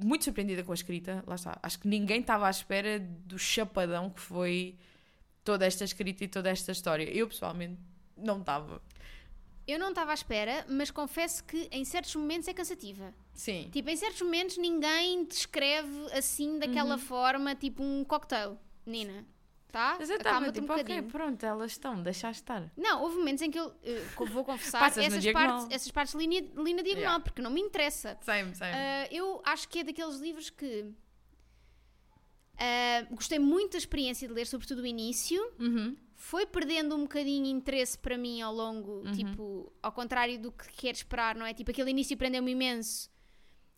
[0.02, 1.58] muito surpreendida com a escrita, lá está.
[1.62, 4.76] Acho que ninguém estava à espera do chapadão que foi
[5.44, 7.04] toda esta escrita e toda esta história.
[7.04, 7.78] Eu pessoalmente
[8.16, 8.80] não estava.
[9.66, 13.14] Eu não estava à espera, mas confesso que em certos momentos é cansativa.
[13.32, 13.68] Sim.
[13.72, 18.58] Tipo, em certos momentos ninguém descreve assim, daquela forma, tipo um cocktail.
[18.84, 19.24] Nina,
[19.70, 19.94] tá?
[20.00, 21.10] Mas eu estava tipo, um ok, bocadinho.
[21.10, 22.70] pronto, elas estão, deixa estar.
[22.76, 26.62] Não, houve momentos em que eu, eu vou confessar essas partes, essas partes li, na-
[26.62, 27.20] li na diagonal, Yeah.
[27.24, 28.18] porque não me interessa.
[28.22, 28.72] Same, same.
[28.74, 30.92] Ah, eu acho que é daqueles livros que
[32.58, 35.40] ah, gostei muito da experiência de ler, sobretudo o início.
[35.58, 35.96] Uhum.
[36.24, 39.12] Foi perdendo um bocadinho interesse para mim ao longo, Uhum.
[39.12, 41.52] tipo, ao contrário do que quero esperar, não é?
[41.52, 43.10] Tipo, aquele início prendeu-me imenso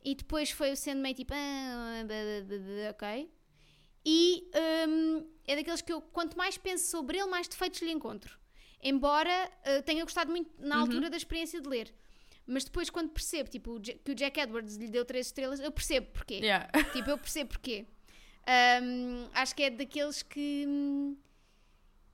[0.04, 1.33] e depois foi sendo meio tipo.
[1.35, 3.30] "Ah, blá, blá, blá, blá", ok.
[4.04, 4.50] E
[4.88, 8.38] hum, é daqueles que eu, quanto mais penso sobre ele, mais defeitos lhe encontro.
[8.83, 11.94] Embora eh, tenha gostado muito na altura da experiência de ler.
[12.46, 16.09] Mas depois, quando percebo tipo, que o Jack Edwards lhe deu 3 estrelas, eu percebo
[16.12, 16.35] porquê.
[16.35, 16.68] Yeah.
[16.92, 17.87] Tipo, eu percebo porquê.
[18.83, 20.66] Hum, acho que é daqueles que.
[20.68, 21.16] hum,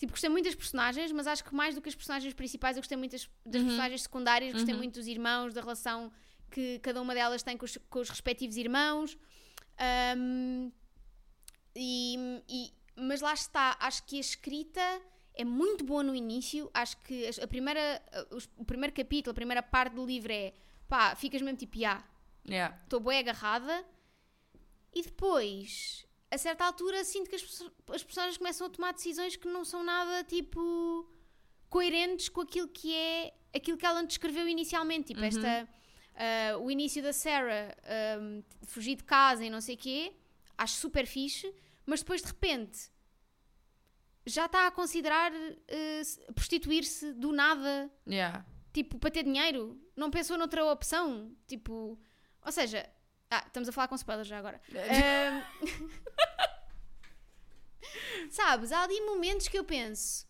[0.00, 2.80] Tipo, gostei muito das personagens, mas acho que mais do que as personagens principais, eu
[2.80, 6.10] gostei muito das, das personagens secundárias, gostei muito dos irmãos, da relação
[6.50, 9.16] que cada uma delas tem com os, com os respectivos irmãos.
[10.16, 10.72] Hum,
[11.76, 12.16] e,
[12.48, 14.80] e- mas lá está, acho que a escrita
[15.34, 16.70] é muito boa no início.
[16.74, 18.02] Acho que a primeira,
[18.56, 20.52] o primeiro capítulo, a primeira parte do livro é
[20.88, 22.02] pá, ficas mesmo tipo, ah,
[22.48, 22.74] Yeah.
[22.84, 23.84] estou bem agarrada.
[24.94, 27.42] E depois, a certa altura, sinto que as,
[27.92, 31.08] as personagens começam a tomar decisões que não são nada tipo
[31.68, 35.08] coerentes com aquilo que é aquilo que ela descreveu inicialmente.
[35.08, 35.68] Tipo, esta.
[36.14, 40.12] ah, o início da Sarah ahm, fugir de casa e não sei o quê,
[40.56, 41.52] acho super fixe,
[41.86, 42.90] mas depois de repente
[44.26, 45.32] já está a considerar
[46.04, 48.44] se- prostituir-se do nada Yeah.
[48.72, 51.98] tipo, para ter dinheiro, não pensou noutra opção, tipo,
[52.44, 52.88] ou seja,
[53.30, 54.60] ah, estamos a falar com spoilers já agora.
[54.70, 55.42] Ahm,
[58.30, 60.26] Sabes, há ali momentos que eu penso,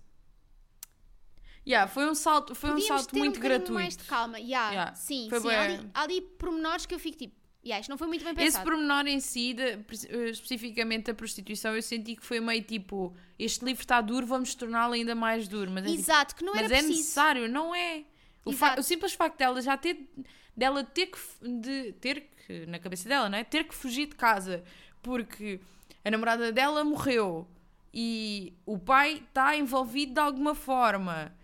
[1.66, 3.72] Yeah, foi um salto, foi um salto muito um gratuito.
[3.72, 4.38] mais de calma.
[4.40, 7.34] Yeah, Yeah, sim, foi sim, bué- há ali, há ali pormenores que eu fico tipo,
[7.62, 8.64] yeah, isto não foi muito bem Esse pensado.
[8.70, 9.62] pormenor em si, de-
[10.08, 14.54] eh, especificamente a prostituição, eu senti que foi meio tipo: este livro está duro, vamos
[14.54, 15.70] torná-lo ainda mais duro.
[15.70, 16.98] Mas é, tipo, Exato, que não mas era é preciso.
[16.98, 18.04] necessário, não é?
[18.44, 20.08] O, o simples facto dela já ter,
[20.56, 21.18] dela ter que,
[21.60, 23.44] de, ter que, na cabeça dela, não é?
[23.44, 24.64] Ter que fugir de casa
[25.02, 25.60] porque
[26.04, 27.46] a namorada dela morreu
[27.92, 31.34] e o pai está envolvido de alguma forma.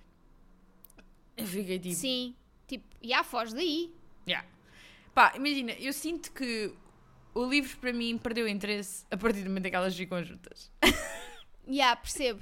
[1.37, 1.95] Eu fiquei tipo.
[1.95, 2.35] Sim,
[2.66, 3.95] tipo, já foge daí.
[4.27, 4.47] Yeah.
[5.14, 6.73] Pá, imagina, eu sinto que
[7.35, 10.73] o livro para mim perdeu interesse a partir do momento em que elas ficam juntas.
[11.69, 12.40] Já, percebo.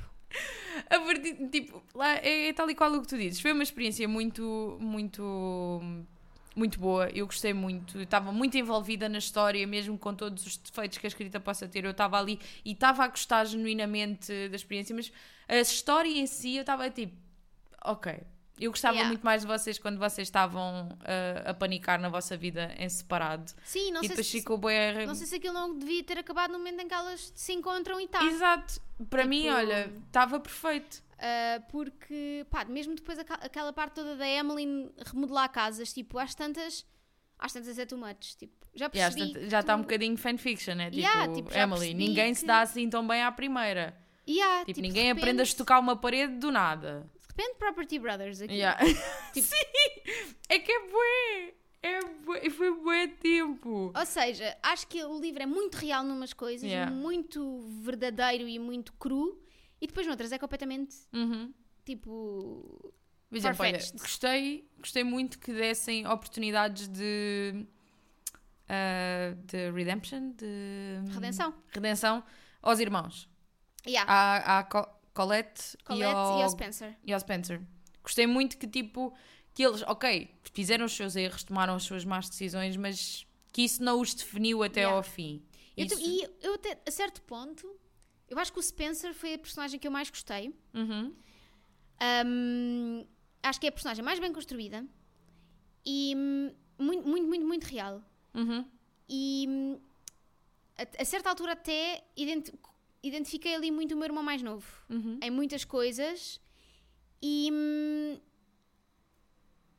[0.90, 3.40] A partir, tipo, lá é, é tal e qual o que tu dizes.
[3.40, 5.80] Foi uma experiência muito, muito,
[6.54, 7.08] muito boa.
[7.10, 7.98] Eu gostei muito.
[7.98, 11.66] Eu estava muito envolvida na história, mesmo com todos os defeitos que a escrita possa
[11.68, 11.84] ter.
[11.84, 15.12] Eu estava ali e estava a gostar genuinamente da experiência, mas
[15.48, 17.14] a história em si eu estava tipo,
[17.84, 18.20] ok.
[18.56, 19.08] Eu gostava Yeah.
[19.08, 23.50] muito mais de vocês quando vocês estavam uh, a panicar na vossa vida em separado.
[23.64, 25.04] Sim, não e sei, se, ficou bem.
[25.08, 28.00] não sei se aquilo não devia ter acabado no momento em que elas se encontram
[28.00, 28.22] e tá.
[28.22, 28.80] Exato.
[29.10, 31.02] Para mim, Tipo- olha, estava perfeito.
[31.14, 36.84] Uh, porque, pá, mesmo depois aquela parte toda da Emily remodelar casas, tipo, às tantas,
[37.38, 39.20] às tantas é too much, tipo, já percebi.
[39.28, 42.34] tantas- que já está tu- um bocadinho fanfiction, é tipo, Yeah, tipo, já Emily, ninguém
[42.34, 43.96] se que- dá assim tão bem à primeira.
[44.28, 47.08] Yeah, Tipo, tipo, ninguém de aprende a repente- estocar uma parede do nada.
[47.20, 48.54] De repente, Property Brothers aqui.
[48.54, 48.78] Yeah.
[49.32, 50.34] Tipo- Sim!
[50.48, 51.54] É que é bué!
[51.82, 53.92] É bué, foi bué tempo.
[53.94, 56.90] Ou seja, acho que o livro é muito real numas coisas, Yeah.
[56.90, 59.38] muito verdadeiro e muito cru,
[59.84, 61.52] e depois noutras é completamente, Uhum.
[61.84, 62.92] tipo,
[63.28, 67.66] Por exemplo, olha, gostei, gostei muito que dessem oportunidades de,
[68.68, 71.54] ah, de redemption, de redenção.
[71.68, 72.24] redenção
[72.62, 73.28] aos irmãos.
[73.86, 74.10] Yeah.
[74.10, 76.96] À, à Co- Colette, Colette e, ao, e ao Spencer.
[77.04, 77.60] e ao Spencer.
[78.02, 79.14] Gostei muito que, tipo,
[79.52, 83.82] que eles, ok, fizeram os seus erros, tomaram as suas más decisões, mas que isso
[83.82, 84.96] não os definiu até Yeah.
[84.96, 85.42] ao fim.
[85.76, 87.68] Eu Isso- e eu, até, a certo ponto,
[88.28, 90.54] eu acho que o Spencer foi a personagem que eu mais gostei.
[90.72, 91.14] Uhum.
[92.26, 93.06] Um,
[93.42, 94.84] acho que é a personagem mais bem construída
[95.86, 98.02] e hum, muito, muito, muito, muito real.
[98.34, 98.68] Uhum.
[99.08, 99.80] E hum,
[100.76, 102.52] a, a certa altura até identi-
[103.02, 105.18] identifiquei ali muito o meu irmão mais novo Uhum.
[105.22, 106.40] em muitas coisas
[107.22, 108.18] e, hum,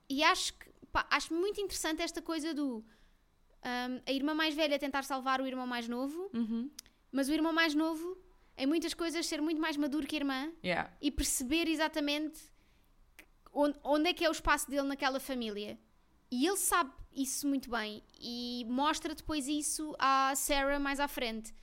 [0.10, 4.80] e acho que pá, acho muito interessante esta coisa do hum, a irmã mais velha
[4.80, 6.70] tentar salvar o irmão mais novo, Uhum.
[7.12, 8.18] mas o irmão mais novo
[8.58, 10.92] em muitas coisas ser muito mais maduro que a irmã Yeah.
[11.02, 12.40] e perceber exatamente
[13.54, 15.78] onde, onde é que é o espaço dele naquela família.
[16.32, 21.54] E ele sabe isso muito bem e mostra depois isso à Sarah mais à frente.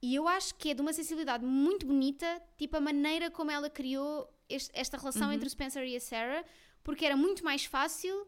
[0.00, 3.70] E eu acho que é de uma sensibilidade muito bonita, tipo a maneira como ela
[3.70, 5.34] criou este- esta relação Uhum.
[5.34, 6.44] entre o Spencer e a Sarah,
[6.82, 8.26] porque era muito mais fácil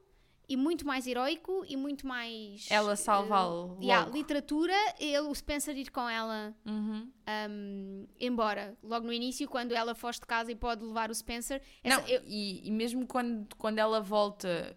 [0.48, 2.66] e muito mais heroico e muito mais.
[2.70, 7.10] Ela salvá-lo eh, yeah, literatura, ele, o Spencer ir com ela Uhum.
[7.50, 11.60] um, embora logo no início, quando ela foge de casa e pode levar o Spencer.
[11.82, 14.76] essa- Não, eu- e, e mesmo quando, quando ela volta,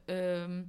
[0.49, 0.65] hum,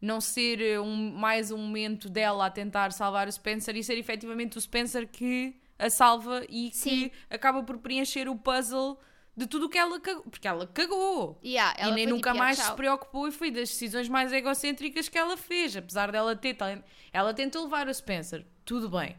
[0.00, 4.58] não ser um, mais um momento dela a tentar salvar o Spencer e ser efetivamente
[4.58, 7.10] o Spencer que a salva e que Sim.
[7.30, 8.98] acaba por preencher o puzzle
[9.36, 10.22] de tudo o que ela cagou.
[10.24, 11.38] Porque ela cagou.
[11.44, 13.68] Yeah, e ela nem foi nunca tipo, mais "Yeah, se tchau." preocupou e foi das
[13.68, 15.76] decisões mais egocêntricas que ela fez.
[15.76, 16.84] Apesar dela ter talento.
[17.12, 19.16] Ela tentou levar a Spencer, tudo bem.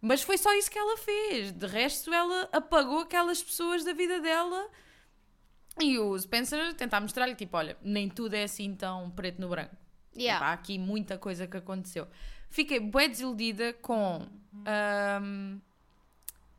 [0.00, 1.52] Mas foi só isso que ela fez.
[1.52, 4.68] De resto, ela apagou aquelas pessoas da vida dela.
[5.78, 9.76] E o Spencer tentar mostrar-lhe, tipo, olha, nem tudo é assim tão preto no branco.
[10.16, 10.38] Yeah.
[10.38, 12.06] Tipo, há aqui muita coisa que aconteceu.
[12.50, 14.26] Fiquei bem desiludida com,
[14.66, 15.58] ahm,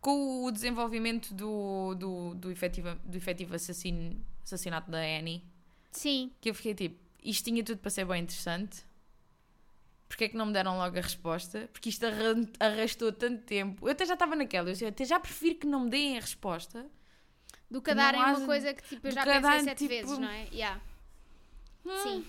[0.02, 5.44] com o desenvolvimento do, do, do, efetivo, do efetivo assassino, assassinato da Annie.
[5.92, 8.84] Sim, Que eu fiquei tipo, isto tinha tudo para ser bem interessante.
[10.08, 11.70] Porquê é que não me deram logo a resposta?
[11.72, 12.04] Porque isto
[12.60, 13.88] arrastou tanto tempo.
[13.88, 16.86] Eu até já estava naquela, eu até já prefiro que não me deem a resposta.
[17.70, 20.18] do que Não darem uma coisa que tipo, eu já pensei darem, sete tipo- vezes,
[20.18, 20.48] não é?
[20.52, 20.82] Yeah.
[22.04, 22.26] Sim.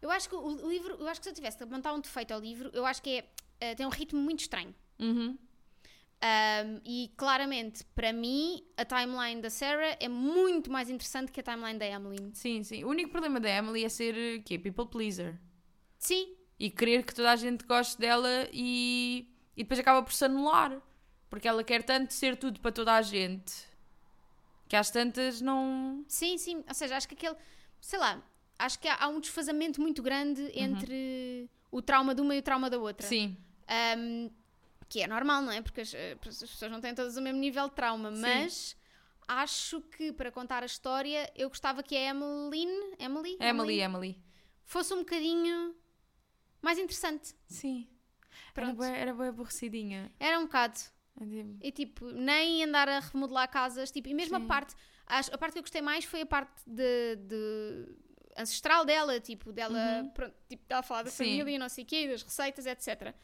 [0.00, 2.32] Eu acho que o, livro, eu acho que se eu tivesse de apontar um defeito
[2.32, 3.24] ao livro, eu acho que é,
[3.60, 4.74] eh, tem um ritmo muito estranho.
[4.98, 5.38] Uhum.
[6.24, 11.42] Um, e claramente, para mim, a timeline da Sarah é muito mais interessante que a
[11.42, 12.30] timeline da Emily.
[12.32, 12.84] Sim, sim.
[12.84, 14.56] O único problema da Emily é ser eh, quê?
[14.58, 15.36] people pleaser.
[15.98, 20.24] Sim, E querer que toda a gente goste dela e, e depois acaba por se
[20.24, 20.80] anular.
[21.28, 23.52] Porque ela quer tanto ser tudo para toda a gente
[24.68, 26.04] que às tantas não.
[26.08, 26.64] sim, sim.
[26.66, 27.36] Ou seja, acho que aquele,
[27.80, 28.22] sei lá,
[28.58, 32.42] acho que há, há um desfazamento muito grande entre o trauma de uma e o
[32.42, 33.06] trauma da outra.
[33.06, 33.36] Sim.
[33.98, 34.30] Um,
[34.92, 35.62] que é normal, não é?
[35.62, 38.76] Porque as, eh, as pessoas não têm todas o mesmo nível de trauma, mas
[39.26, 44.22] acho que para contar a história eu gostava que a Emmeline, Emily, Emily, Emily.
[44.64, 45.74] fosse um bocadinho
[46.60, 47.34] mais interessante.
[47.46, 47.88] Sim.
[48.54, 48.78] Era Pronto.
[48.80, 50.12] bem, era bem aborrecidinha.
[50.20, 50.78] Era um bocado.
[51.60, 54.44] E tipo, nem andar a remodelar casas, tipo, e mesmo Sim.
[54.44, 54.74] a parte,
[55.06, 57.86] acho- a parte que eu gostei mais foi a parte de, de
[58.36, 61.24] ancestral dela, tipo, dela, pronto, tipo, dela falar da Sim.
[61.24, 63.14] família e não sei o quê, das receitas, etc.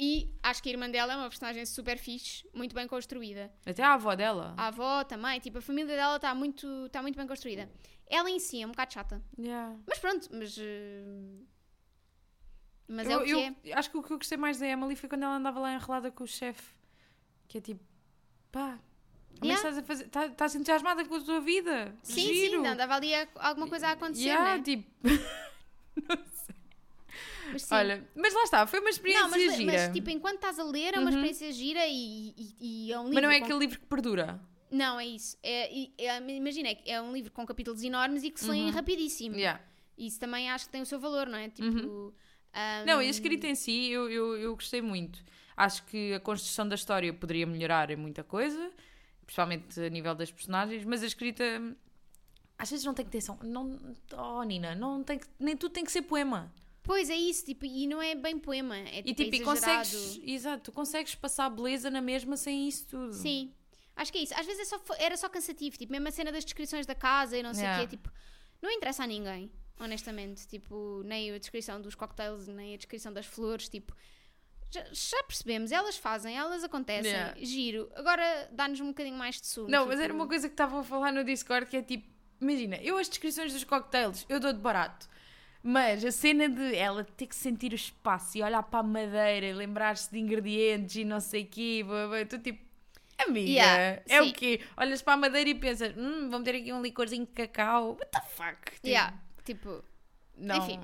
[0.00, 3.52] E acho que a irmã dela é uma personagem super fixe, muito bem construída.
[3.66, 4.54] Até a avó dela.
[4.56, 7.68] A avó também, tipo, a família dela está muito, tá muito bem construída.
[8.06, 9.20] Ela em si é um bocado chata.
[9.36, 9.76] Yeah.
[9.88, 10.56] Mas pronto, mas.
[10.58, 11.02] eh,
[12.86, 13.72] Mas é eu, o que eu é.
[13.72, 16.10] acho que o que eu gostei mais da Emily foi quando ela andava lá enrolada
[16.12, 16.72] com o chefe.
[17.48, 17.82] Que é tipo,
[18.52, 18.78] pá,
[19.40, 19.56] mas Yeah.
[19.56, 21.94] estás, a fazer, estás, estás entusiasmada com a tua vida.
[22.02, 22.60] Sim, Giro.
[22.62, 24.62] sim, andava ali alguma coisa a acontecer, Yeah, né?
[24.62, 24.88] tipo,
[27.52, 27.74] Mas sim.
[27.74, 29.72] olha, mas lá está, foi uma experiência Não, mas, gira.
[29.72, 32.56] mas tipo, enquanto estás a ler, é uma experiência gira e, e-
[32.88, 33.14] e é um livro.
[33.14, 34.40] Mas não é com- aquele livro que perdura.
[34.70, 35.36] Não, é isso.
[35.42, 38.70] É, é, imagina, é um livro com capítulos enormes e que se Uhum.
[38.70, 39.34] rapidíssimo.
[39.36, 39.60] Yeah.
[39.96, 41.48] Isso também acho que tem o seu valor, não é?
[41.48, 42.14] Tipo.
[42.52, 45.24] ahm, Não, e a escrita em si eu, eu, eu gostei muito.
[45.56, 48.70] Acho que a construção da história poderia melhorar em muita coisa,
[49.24, 51.42] principalmente a nível das personagens, mas a escrita
[52.58, 53.38] às vezes não tem que ter som.
[53.42, 53.78] Não,
[54.16, 56.52] oh, Nina, não tem que, nem tudo tem que ser poema.
[56.88, 58.74] Pois é isso, tipo, e não é bem poema.
[58.78, 59.88] É E tipo, tipo, é exagerado.
[59.90, 63.12] consegues, exato, tu consegues passar beleza na mesma sem isso tudo.
[63.12, 63.52] Sim.
[63.94, 64.32] Acho que é isso.
[64.34, 65.76] Às vezes é só, era só cansativo.
[65.76, 67.86] Tipo, mesmo a cena das descrições da casa e não sei o Yeah.
[67.86, 67.96] quê.
[67.96, 68.10] Tipo,
[68.62, 70.48] não interessa a ninguém, honestamente.
[70.48, 73.68] Tipo, nem a descrição dos cocktails, nem a descrição das flores.
[73.68, 73.94] Tipo,
[74.70, 75.72] já, já percebemos.
[75.72, 77.10] Elas fazem, elas acontecem.
[77.12, 77.34] Yeah.
[77.44, 77.90] Giro.
[77.96, 79.68] Agora dá-nos um bocadinho mais de sumo.
[79.68, 82.08] Não, tipo, mas era uma coisa que estavam a falar no Discord que é tipo,
[82.40, 85.06] imagina, eu as descrições dos cocktails, eu dou de barato.
[85.70, 89.44] Mas a cena de ela ter que sentir o espaço e olhar para a madeira
[89.46, 91.84] e lembrar-se de ingredientes e não sei o quê,
[92.26, 92.64] tu tipo,
[93.18, 94.30] amiga, Yeah, é sim.
[94.30, 94.60] o quê?
[94.78, 98.10] Olhas para a madeira e pensas, hum, vamos ter aqui um licorzinho de cacau, what
[98.10, 98.70] the fuck?
[98.76, 99.84] Tipo, Yeah, tipo,
[100.38, 100.56] não.
[100.56, 100.80] enfim.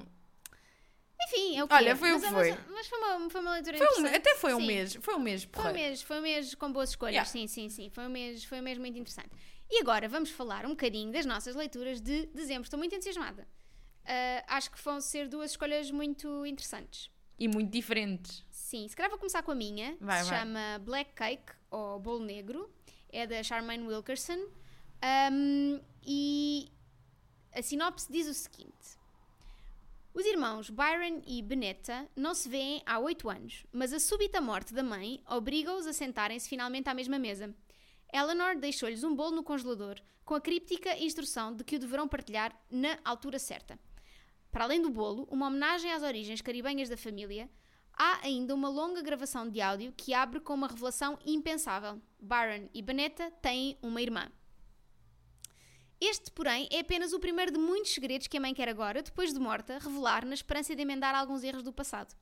[1.27, 1.97] enfim, é o que Olha, é.
[1.97, 2.59] foi o mas, que mas- foi.
[2.75, 4.17] Mas, foi, uma, foi uma leitura Foi um- interessante.
[4.17, 4.67] até foi um Sim.
[4.67, 5.73] mês, foi um mês, Foi um porra.
[5.73, 7.31] mês, foi um mês com boas escolhas, Yeah.
[7.31, 7.89] sim, sim, sim.
[7.89, 9.31] Foi um, mês, foi um mês muito interessante.
[9.71, 12.65] E agora vamos falar um bocadinho das nossas leituras de dezembro.
[12.65, 13.49] Estou muito entusiasmada.
[14.05, 17.11] Ah, acho que vão ser duas escolhas muito interessantes.
[17.39, 18.45] E muito diferentes.
[18.51, 19.97] Sim, se calhar vou começar com a minha.
[20.01, 20.39] Vai, se vai.
[20.39, 22.71] chama Black Cake, ou Bolo Negro.
[23.11, 24.49] É da Charmaine Wilkerson.
[25.03, 26.71] Ahm, e
[27.53, 28.99] a sinopse diz o seguinte.
[30.13, 34.73] Os irmãos Byron e Benetta não se veem há oito anos, mas a súbita morte
[34.73, 37.53] da mãe obriga-os a sentarem-se finalmente à mesma mesa.
[38.13, 42.57] Eleanor deixou-lhes um bolo no congelador, com a críptica instrução de que o deverão partilhar
[42.71, 43.77] na altura certa.
[44.55, 47.51] Para além do bolo, uma homenagem às origens caribenhas da família,
[47.93, 52.01] há ainda uma longa gravação de áudio que abre com uma revelação impensável.
[52.21, 54.31] Byron e Benetta têm uma irmã.
[56.01, 59.35] Este, porém, é apenas o primeiro de muitos segredos que a mãe quer agora, depois
[59.35, 62.15] de morta, revelar na esperança de emendar alguns erros do passado.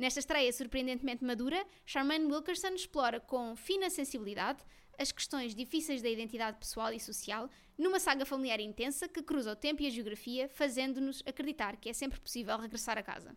[0.00, 4.64] Nesta estreia surpreendentemente madura, Charmaine Wilkerson explora com fina sensibilidade
[4.98, 9.56] as questões difíceis da identidade pessoal e social numa saga familiar intensa que cruza o
[9.56, 13.36] tempo e a geografia, fazendo-nos acreditar que é sempre possível regressar a casa.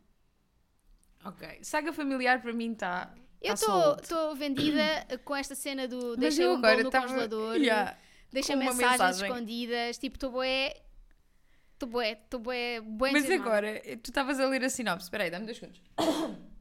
[1.26, 1.60] Ok.
[1.64, 3.66] Saga familiar para mim tá, está.
[3.66, 7.58] Eu estou vendida com esta cena do deixei um bolo no congelador.
[7.58, 7.98] Yeah.
[8.32, 9.28] deixa mensagens mensagem.
[9.28, 10.78] escondidas, tipo, estou bué.
[11.74, 15.08] Estou bué, estou bué, bué Mas agora, tu estavas a ler a sinopse.
[15.08, 15.82] Espera aí, dá-me dois segundos.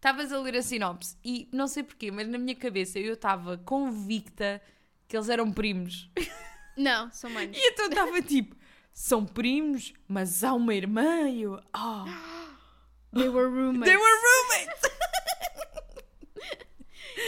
[0.00, 3.58] Estavas a ler a sinopse e não sei porquê, mas na minha cabeça eu estava
[3.58, 4.62] convicta
[5.06, 6.08] que eles eram primos.
[6.74, 7.54] Não, são manos.
[7.58, 8.56] E então estava tipo,
[8.94, 12.04] são primos, mas há uma irmã e eu, oh,
[13.14, 13.84] They were roommates.
[13.92, 14.90] they were roommates!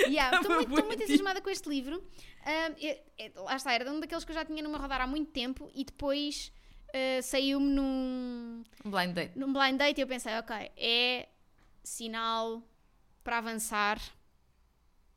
[0.09, 2.03] Yeah, Estou muito, muito entusiasmada com este livro.
[2.47, 5.03] Ahm, é- é- lá está, era um daqueles que eu já tinha no meu radar
[5.03, 6.51] há muito tempo e depois
[6.95, 9.39] ah, saiu-me num, Blind date.
[9.39, 11.29] num blind date e eu pensei, ok, é
[11.83, 12.63] sinal
[13.25, 14.01] para avançar.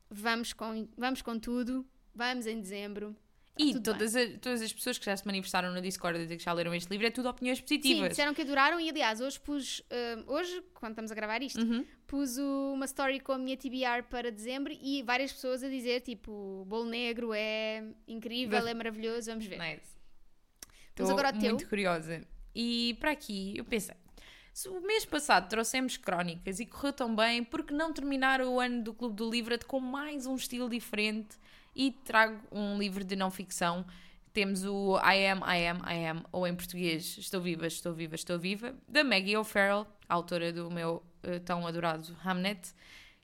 [0.09, 1.85] Vamos com, vamos com tudo.
[2.13, 3.13] Vamos em dezembro.
[3.57, 6.37] Tá E todas, as- todas as pessoas que já se manifestaram no Discord a dizer
[6.37, 8.09] que já leram este livro é tudo opiniões Sim, positivas.
[8.09, 11.85] disseram que adoraram e aliás, hoje pus, ah, hoje, quando estamos a gravar isto, Uhum.
[12.05, 16.01] pus o- uma story com a minha TBR para dezembro e várias pessoas a dizer,
[16.01, 19.57] tipo, o bolo negro é incrível, é maravilhoso, vamos ver.
[19.57, 19.95] Nice.
[20.89, 21.51] Estou agora ao teu.
[21.51, 22.25] muito curiosa.
[22.53, 24.04] E para aqui, eu pensei, se
[24.67, 28.83] o mês passado trouxemos crónicas e correu tão bem, por que não terminar o ano
[28.83, 31.37] do Clube do Livret com mais um estilo diferente?
[31.75, 33.85] E trago um livro de não ficção.
[34.31, 38.15] Temos o I Am, I Am, I Am, ou em português Estou Viva, Estou Viva,
[38.15, 42.73] Estou Viva, da Maggie O'Farrell, autora do meu eh, tão adorado Hamnet,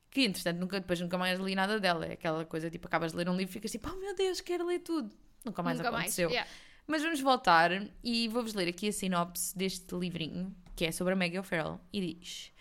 [0.10, 2.06] que entretanto nunca, depois nunca mais li nada dela.
[2.06, 4.42] É aquela coisa tipo, acabas de ler um livro e ficas tipo, oh meu Deus,
[4.42, 5.10] quero ler tudo.
[5.46, 6.30] Nunca mais Nunca aconteceu.
[6.30, 6.36] mais.
[6.36, 6.52] yeah.
[6.88, 7.72] Mas vamos voltar
[8.04, 12.16] e vou-vos ler aqui a sinopse deste livrinho, que é sobre a Maggie O'Farrell, e
[12.16, 12.52] diz...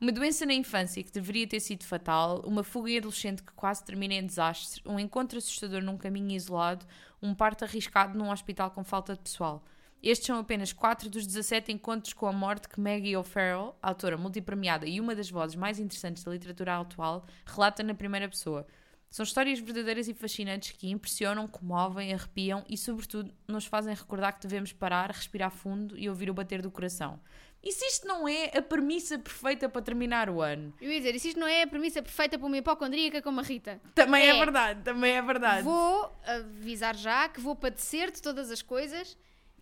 [0.00, 4.14] Uma doença na infância que deveria ter sido fatal, uma fuga adolescente que quase termina
[4.14, 6.86] em desastre, um encontro assustador num caminho isolado,
[7.20, 9.64] um parto arriscado num hospital com falta de pessoal.
[10.00, 14.86] Estes são apenas quatro dos 17 encontros com a morte que Maggie O'Farrell, autora multipremiada
[14.86, 18.64] e uma das vozes mais interessantes da literatura atual, relata na primeira pessoa.
[19.10, 24.46] São histórias verdadeiras e fascinantes que impressionam, comovem, arrepiam e, sobretudo, nos fazem recordar que
[24.46, 27.18] devemos parar, respirar fundo e ouvir o bater do coração.
[27.62, 30.72] E se isto não é a premissa perfeita para terminar o ano?
[30.80, 33.40] Eu ia dizer, e se isto não é a premissa perfeita para uma hipocondríaca como
[33.40, 33.80] a Rita?
[33.94, 34.38] Também é, É.
[34.38, 35.62] verdade, também é verdade.
[35.64, 39.18] Vou avisar já que vou padecer de todas as coisas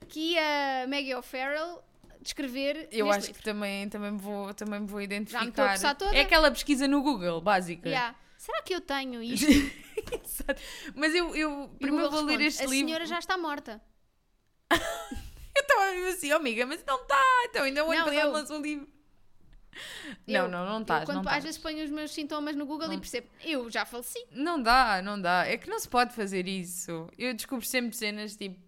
[0.09, 1.83] que a Maggie O'Farrell
[2.21, 3.35] descrever Eu acho livro.
[3.35, 6.15] que também, também, me vou, também vou Já me estou a identificar.
[6.15, 7.89] É aquela pesquisa no Google, básica.
[7.89, 8.15] Yeah.
[8.37, 9.47] Será que eu tenho isto?
[9.47, 10.61] Exato.
[10.95, 12.87] Mas eu, eu primeiro vou ler este a livro.
[12.89, 13.81] senhora já está morta.
[15.57, 17.23] Eu estava mesmo assim, oh, amiga, mas não está.
[17.49, 18.89] Então, ainda o ano Não, passado eu- lançou um livro.
[20.27, 22.89] Eu- não, não, não Eu, quando Não às vezes ponho os meus sintomas no Google
[22.89, 23.01] e Não.
[23.01, 24.25] percebo, eu já faleci.
[24.31, 25.47] Não dá, não dá.
[25.47, 27.09] É que não se pode fazer isso.
[27.19, 28.59] Eu descubro sempre cenas tipo,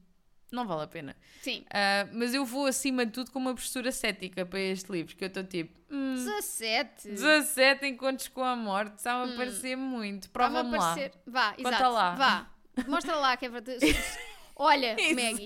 [0.53, 1.17] não vale a pena.
[1.43, 1.65] Sim.
[1.71, 5.25] Ah, mas eu vou acima de tudo com uma postura cética para este livro, que
[5.25, 7.09] eu estou tipo, hum, 17.
[7.09, 10.29] 17 encontros com a morte, está-me a parecer muito.
[10.31, 10.95] Prova-me lá.
[11.27, 11.91] Vá, Conta exato.
[11.91, 12.15] lá.
[12.15, 12.51] Vá.
[12.87, 13.79] Mostra lá que é verdade.
[14.61, 15.45] Olha, Maggie.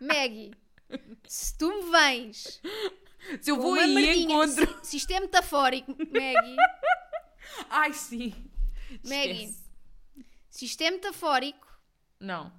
[0.00, 0.52] Maggie.
[1.26, 2.60] Se tu me vens
[3.42, 4.66] Se eu vou aí e merdinha, encontro.
[4.84, 6.56] si- se isto é metafórico, Maggie,
[7.70, 8.34] Ai, sim.
[9.04, 9.44] Maggie.
[9.44, 9.64] Esquece.
[10.50, 11.66] se isto é metafórico,
[12.20, 12.52] Não.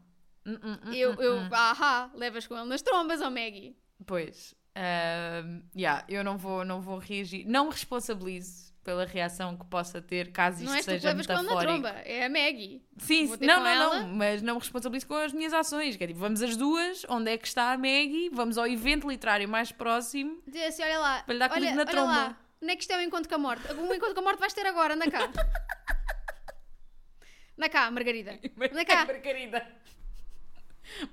[0.45, 3.75] Hum, hum, hum, eu, eu, ahá, levas com ele nas trombas, oh Maggie.
[4.05, 4.55] Pois.
[4.75, 7.45] ahm, yeah, eu não vou, não vou reagir.
[7.47, 11.09] Não me responsabilizo pela reação que possa ter caso isto Não és tu que seja
[11.09, 11.71] levas com metafórico.
[11.73, 12.81] tromba, é a Maggie.
[12.97, 13.99] Sim, não, não, ela.
[14.01, 15.95] não, mas não me responsabilizo com as minhas ações.
[15.95, 18.29] Que é tipo, vamos as duas, onde é que está a Maggie?
[18.31, 20.41] Vamos ao evento literário mais próximo.
[20.47, 22.11] Dizer assim, olha lá, Para lhe dar olha, na olha tromba.
[22.11, 23.71] lá, onde é que isto é o encontro com a morte?
[23.73, 25.29] O encontro com a morte vais ter agora, anda cá.
[27.57, 28.39] anda cá, Margarida.
[28.71, 29.05] Anda cá.
[29.05, 29.67] Margarida.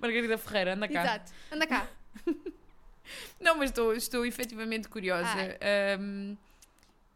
[0.00, 1.02] Margarida Ferreira, anda cá.
[1.02, 1.86] Exato, anda cá.
[3.40, 5.28] Não, mas estou, estou efetivamente curiosa.
[5.98, 6.34] ahm,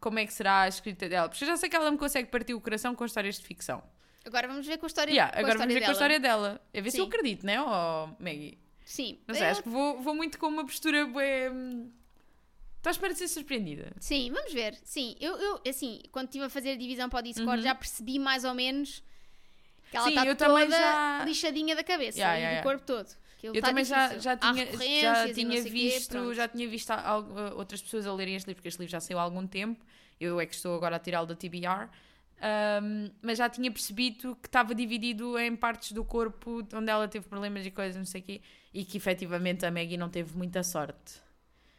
[0.01, 1.29] como é que será a escrita dela?
[1.29, 3.81] Porque eu já sei que ela me consegue partir o coração com histórias de ficção.
[4.25, 6.61] Agora vamos ver com a história, Yeah, agora vamos ver com a história dela.
[6.75, 7.09] A ver se eu Sim.
[7.09, 8.57] acredito, né, oh, Maggie?
[8.83, 9.17] Sim.
[9.27, 11.89] Não sei, Eu- acho que vou, vou muito com uma postura hum,
[12.77, 13.91] Estou à espera de ser surpreendida.
[13.99, 14.75] Sim, vamos ver.
[14.83, 17.63] Sim, eu, eu assim, quando estive a fazer a divisão para o Discord, Uhum.
[17.63, 19.03] já percebi mais ou menos
[19.91, 22.69] que ela Sim, está toda já- lixadinha da cabeça Yeah, e yeah, do yeah.
[22.69, 23.07] corpo todo.
[23.43, 24.65] Eu está também já, já tinha,
[25.01, 26.33] já e tinha quê, visto, pronto.
[26.33, 28.99] já tinha visto al- uh, outras pessoas a lerem este livro, porque este livro já
[28.99, 29.83] saiu há algum tempo.
[30.21, 31.89] Eu é que estou agora a tirá-lo da TBR.
[32.41, 37.27] Um, mas já tinha percebido que estava dividido em partes do corpo onde ela teve
[37.27, 38.41] problemas e coisas, não sei o quê,
[38.73, 41.21] e que efetivamente a Maggie não teve muita sorte.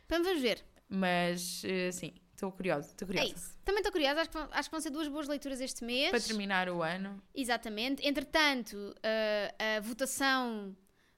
[0.08, 0.62] Vamos ver.
[0.88, 3.34] Mas eh, sim, estou curiosa, estou É curiosa.
[3.34, 3.58] isso.
[3.64, 6.10] Também estou curiosa, acho que, vão, acho que vão ser duas boas leituras este mês.
[6.10, 8.06] Para terminar o ano, Exatamente.
[8.06, 10.76] Entretanto, uh, a votação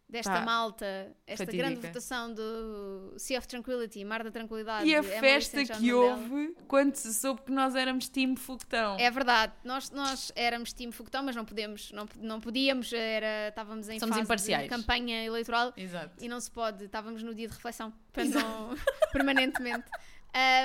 [0.08, 1.68] desta Pá, malta, esta fatídica.
[1.70, 4.86] grande votação do Sea of Tranquility, Mar da Tranquilidade.
[4.88, 5.72] E a Emily festa St.
[5.72, 8.96] John que houve quando se soube que nós éramos time foguetão.
[8.98, 13.88] É verdade, nós, nós éramos time foguetão, mas não podemos, não, não podíamos, era, estávamos
[13.88, 14.62] em Somos fase imparciais.
[14.64, 16.22] de campanha eleitoral Exato.
[16.22, 18.76] e não se pode, estávamos no dia de reflexão, portanto, não-
[19.12, 19.84] permanentemente.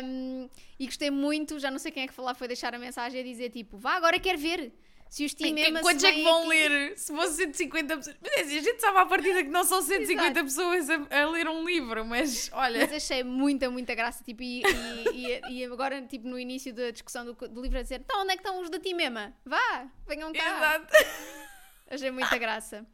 [0.04, 3.22] Um, e gostei muito, já não sei quem é que lá, foi deixar a mensagem
[3.22, 4.74] a dizer tipo, vá, agora quero ver
[5.10, 5.38] se os se
[5.82, 6.98] Quantos é que vão aqui." ler?
[6.98, 8.16] Se fosse 150 pessoas.
[8.22, 10.44] Mas é assim, a gente sabe à partida que não são 150 Exato.
[10.46, 12.80] pessoas a, a ler um livro, mas olha.
[12.88, 14.62] Mas achei muita, muita graça, tipo, e,
[15.14, 18.22] e, e- e agora, tipo, no início da discussão do, do livro a dizer, então
[18.22, 19.34] onde é que estão os da Team Emma?
[19.46, 20.40] Vá, venham cá.
[20.58, 20.94] Exato.
[21.90, 22.86] Achei muita graça.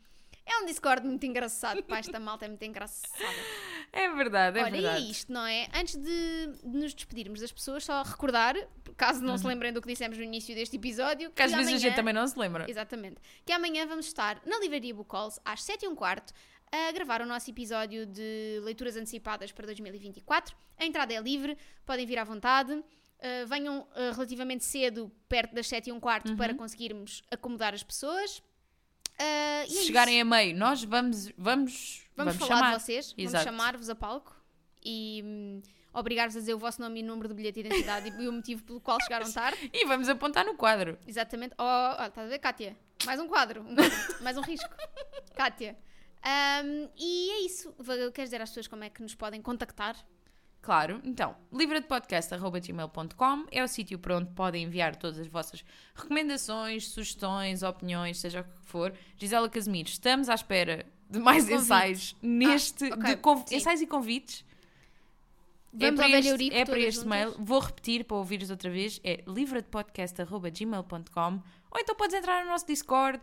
[0.45, 3.09] É um Discord muito engraçado, pá, esta malta é muito engraçada.
[3.97, 5.03] É verdade, é Olha, verdade.
[5.03, 5.69] e é isto, não é?
[5.73, 8.53] Antes de, de nos despedirmos das pessoas, só recordar,
[8.97, 11.33] caso não se lembrem do que dissemos no início deste episódio, Uhum.
[11.33, 12.69] Que às vezes a gente também não se lembra.
[12.69, 13.21] Exatamente.
[13.45, 16.33] Que amanhã vamos estar na Livraria Bucols às 7 e um quarto
[16.69, 20.53] a gravar o nosso episódio de leituras antecipadas para 2024.
[20.77, 22.73] A entrada é livre, podem vir à vontade.
[22.73, 27.81] Uh, venham uh, relativamente cedo, perto das 7 e um quarto, para conseguirmos acomodar as
[27.83, 28.43] pessoas.
[29.19, 29.85] Uh, e é Se isso.
[29.85, 32.75] chegarem a meio, nós vamos, vamos, Vamos, falar chamar.
[32.77, 33.43] de vocês, vamos Exato.
[33.45, 34.35] chamar-vos a palco
[34.83, 35.61] e hum,
[35.93, 38.63] obrigar-vos a dizer o vosso nome e número de bilhete de identidade e o motivo
[38.63, 39.69] pelo qual chegaram tarde.
[39.73, 40.97] E vamos apontar no quadro.
[41.07, 41.55] Exatamente.
[41.57, 42.77] Oh, oh, estás a ver, Kátia?
[43.05, 44.69] Mais um quadro, um quadro, mais um risco.
[45.35, 45.77] Kátia.
[46.63, 47.73] Hum, e é isso.
[48.13, 49.95] Queres dizer às pessoas como é que nos podem contactar?
[50.65, 55.63] Claro, então, livradepodcast.gmail.com é o sítio para onde podem enviar todas as vossas
[55.93, 58.91] recomendações, sugestões, opiniões, seja o que for.
[59.15, 63.57] Gisela Casimiro, estamos à espera de mais ensaios neste, Ah, ok, de conv- sim.
[63.57, 64.43] ensaios e convites.
[65.71, 67.35] Vamos é para este, Eurico é para este mail.
[67.37, 68.99] Vou repetir para ouvires outra vez.
[69.03, 73.21] É livradepodcast.gmail.com ou então podes entrar no nosso Discord.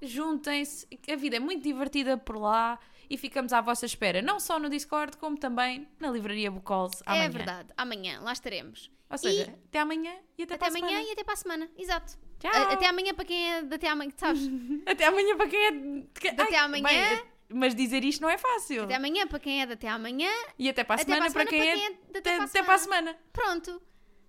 [0.00, 0.86] Juntem-se.
[1.10, 2.78] A vida é muito divertida por lá
[3.10, 4.20] e ficamos à vossa espera.
[4.22, 7.24] Não só no Discord, como também na Livraria Bucols amanhã.
[7.24, 7.68] É verdade.
[7.76, 8.90] Amanhã, lá estaremos.
[9.10, 11.08] Ou seja, até amanhã e até, Até para a amanhã semana.
[11.08, 11.70] e até para a semana.
[11.78, 12.18] Exato.
[12.38, 12.50] Tchau.
[12.54, 14.42] A- Até amanhã para quem é de até amanhã, sabes?
[14.86, 15.70] Até amanhã para quem é...
[15.72, 16.82] de- até Ai, amanhã.
[16.84, 18.84] bem, mas dizer isto não é fácil.
[18.84, 20.30] Até amanhã para quem é de até amanhã.
[20.58, 21.74] E até para a Até semana para quem é...
[21.74, 23.16] quem é de até, até para a semana.
[23.32, 23.82] Pronto.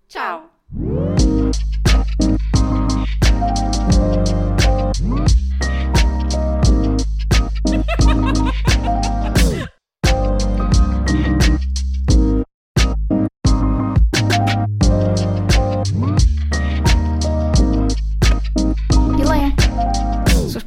[0.08, 0.50] Tchau.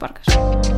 [0.04, 0.73] barcos.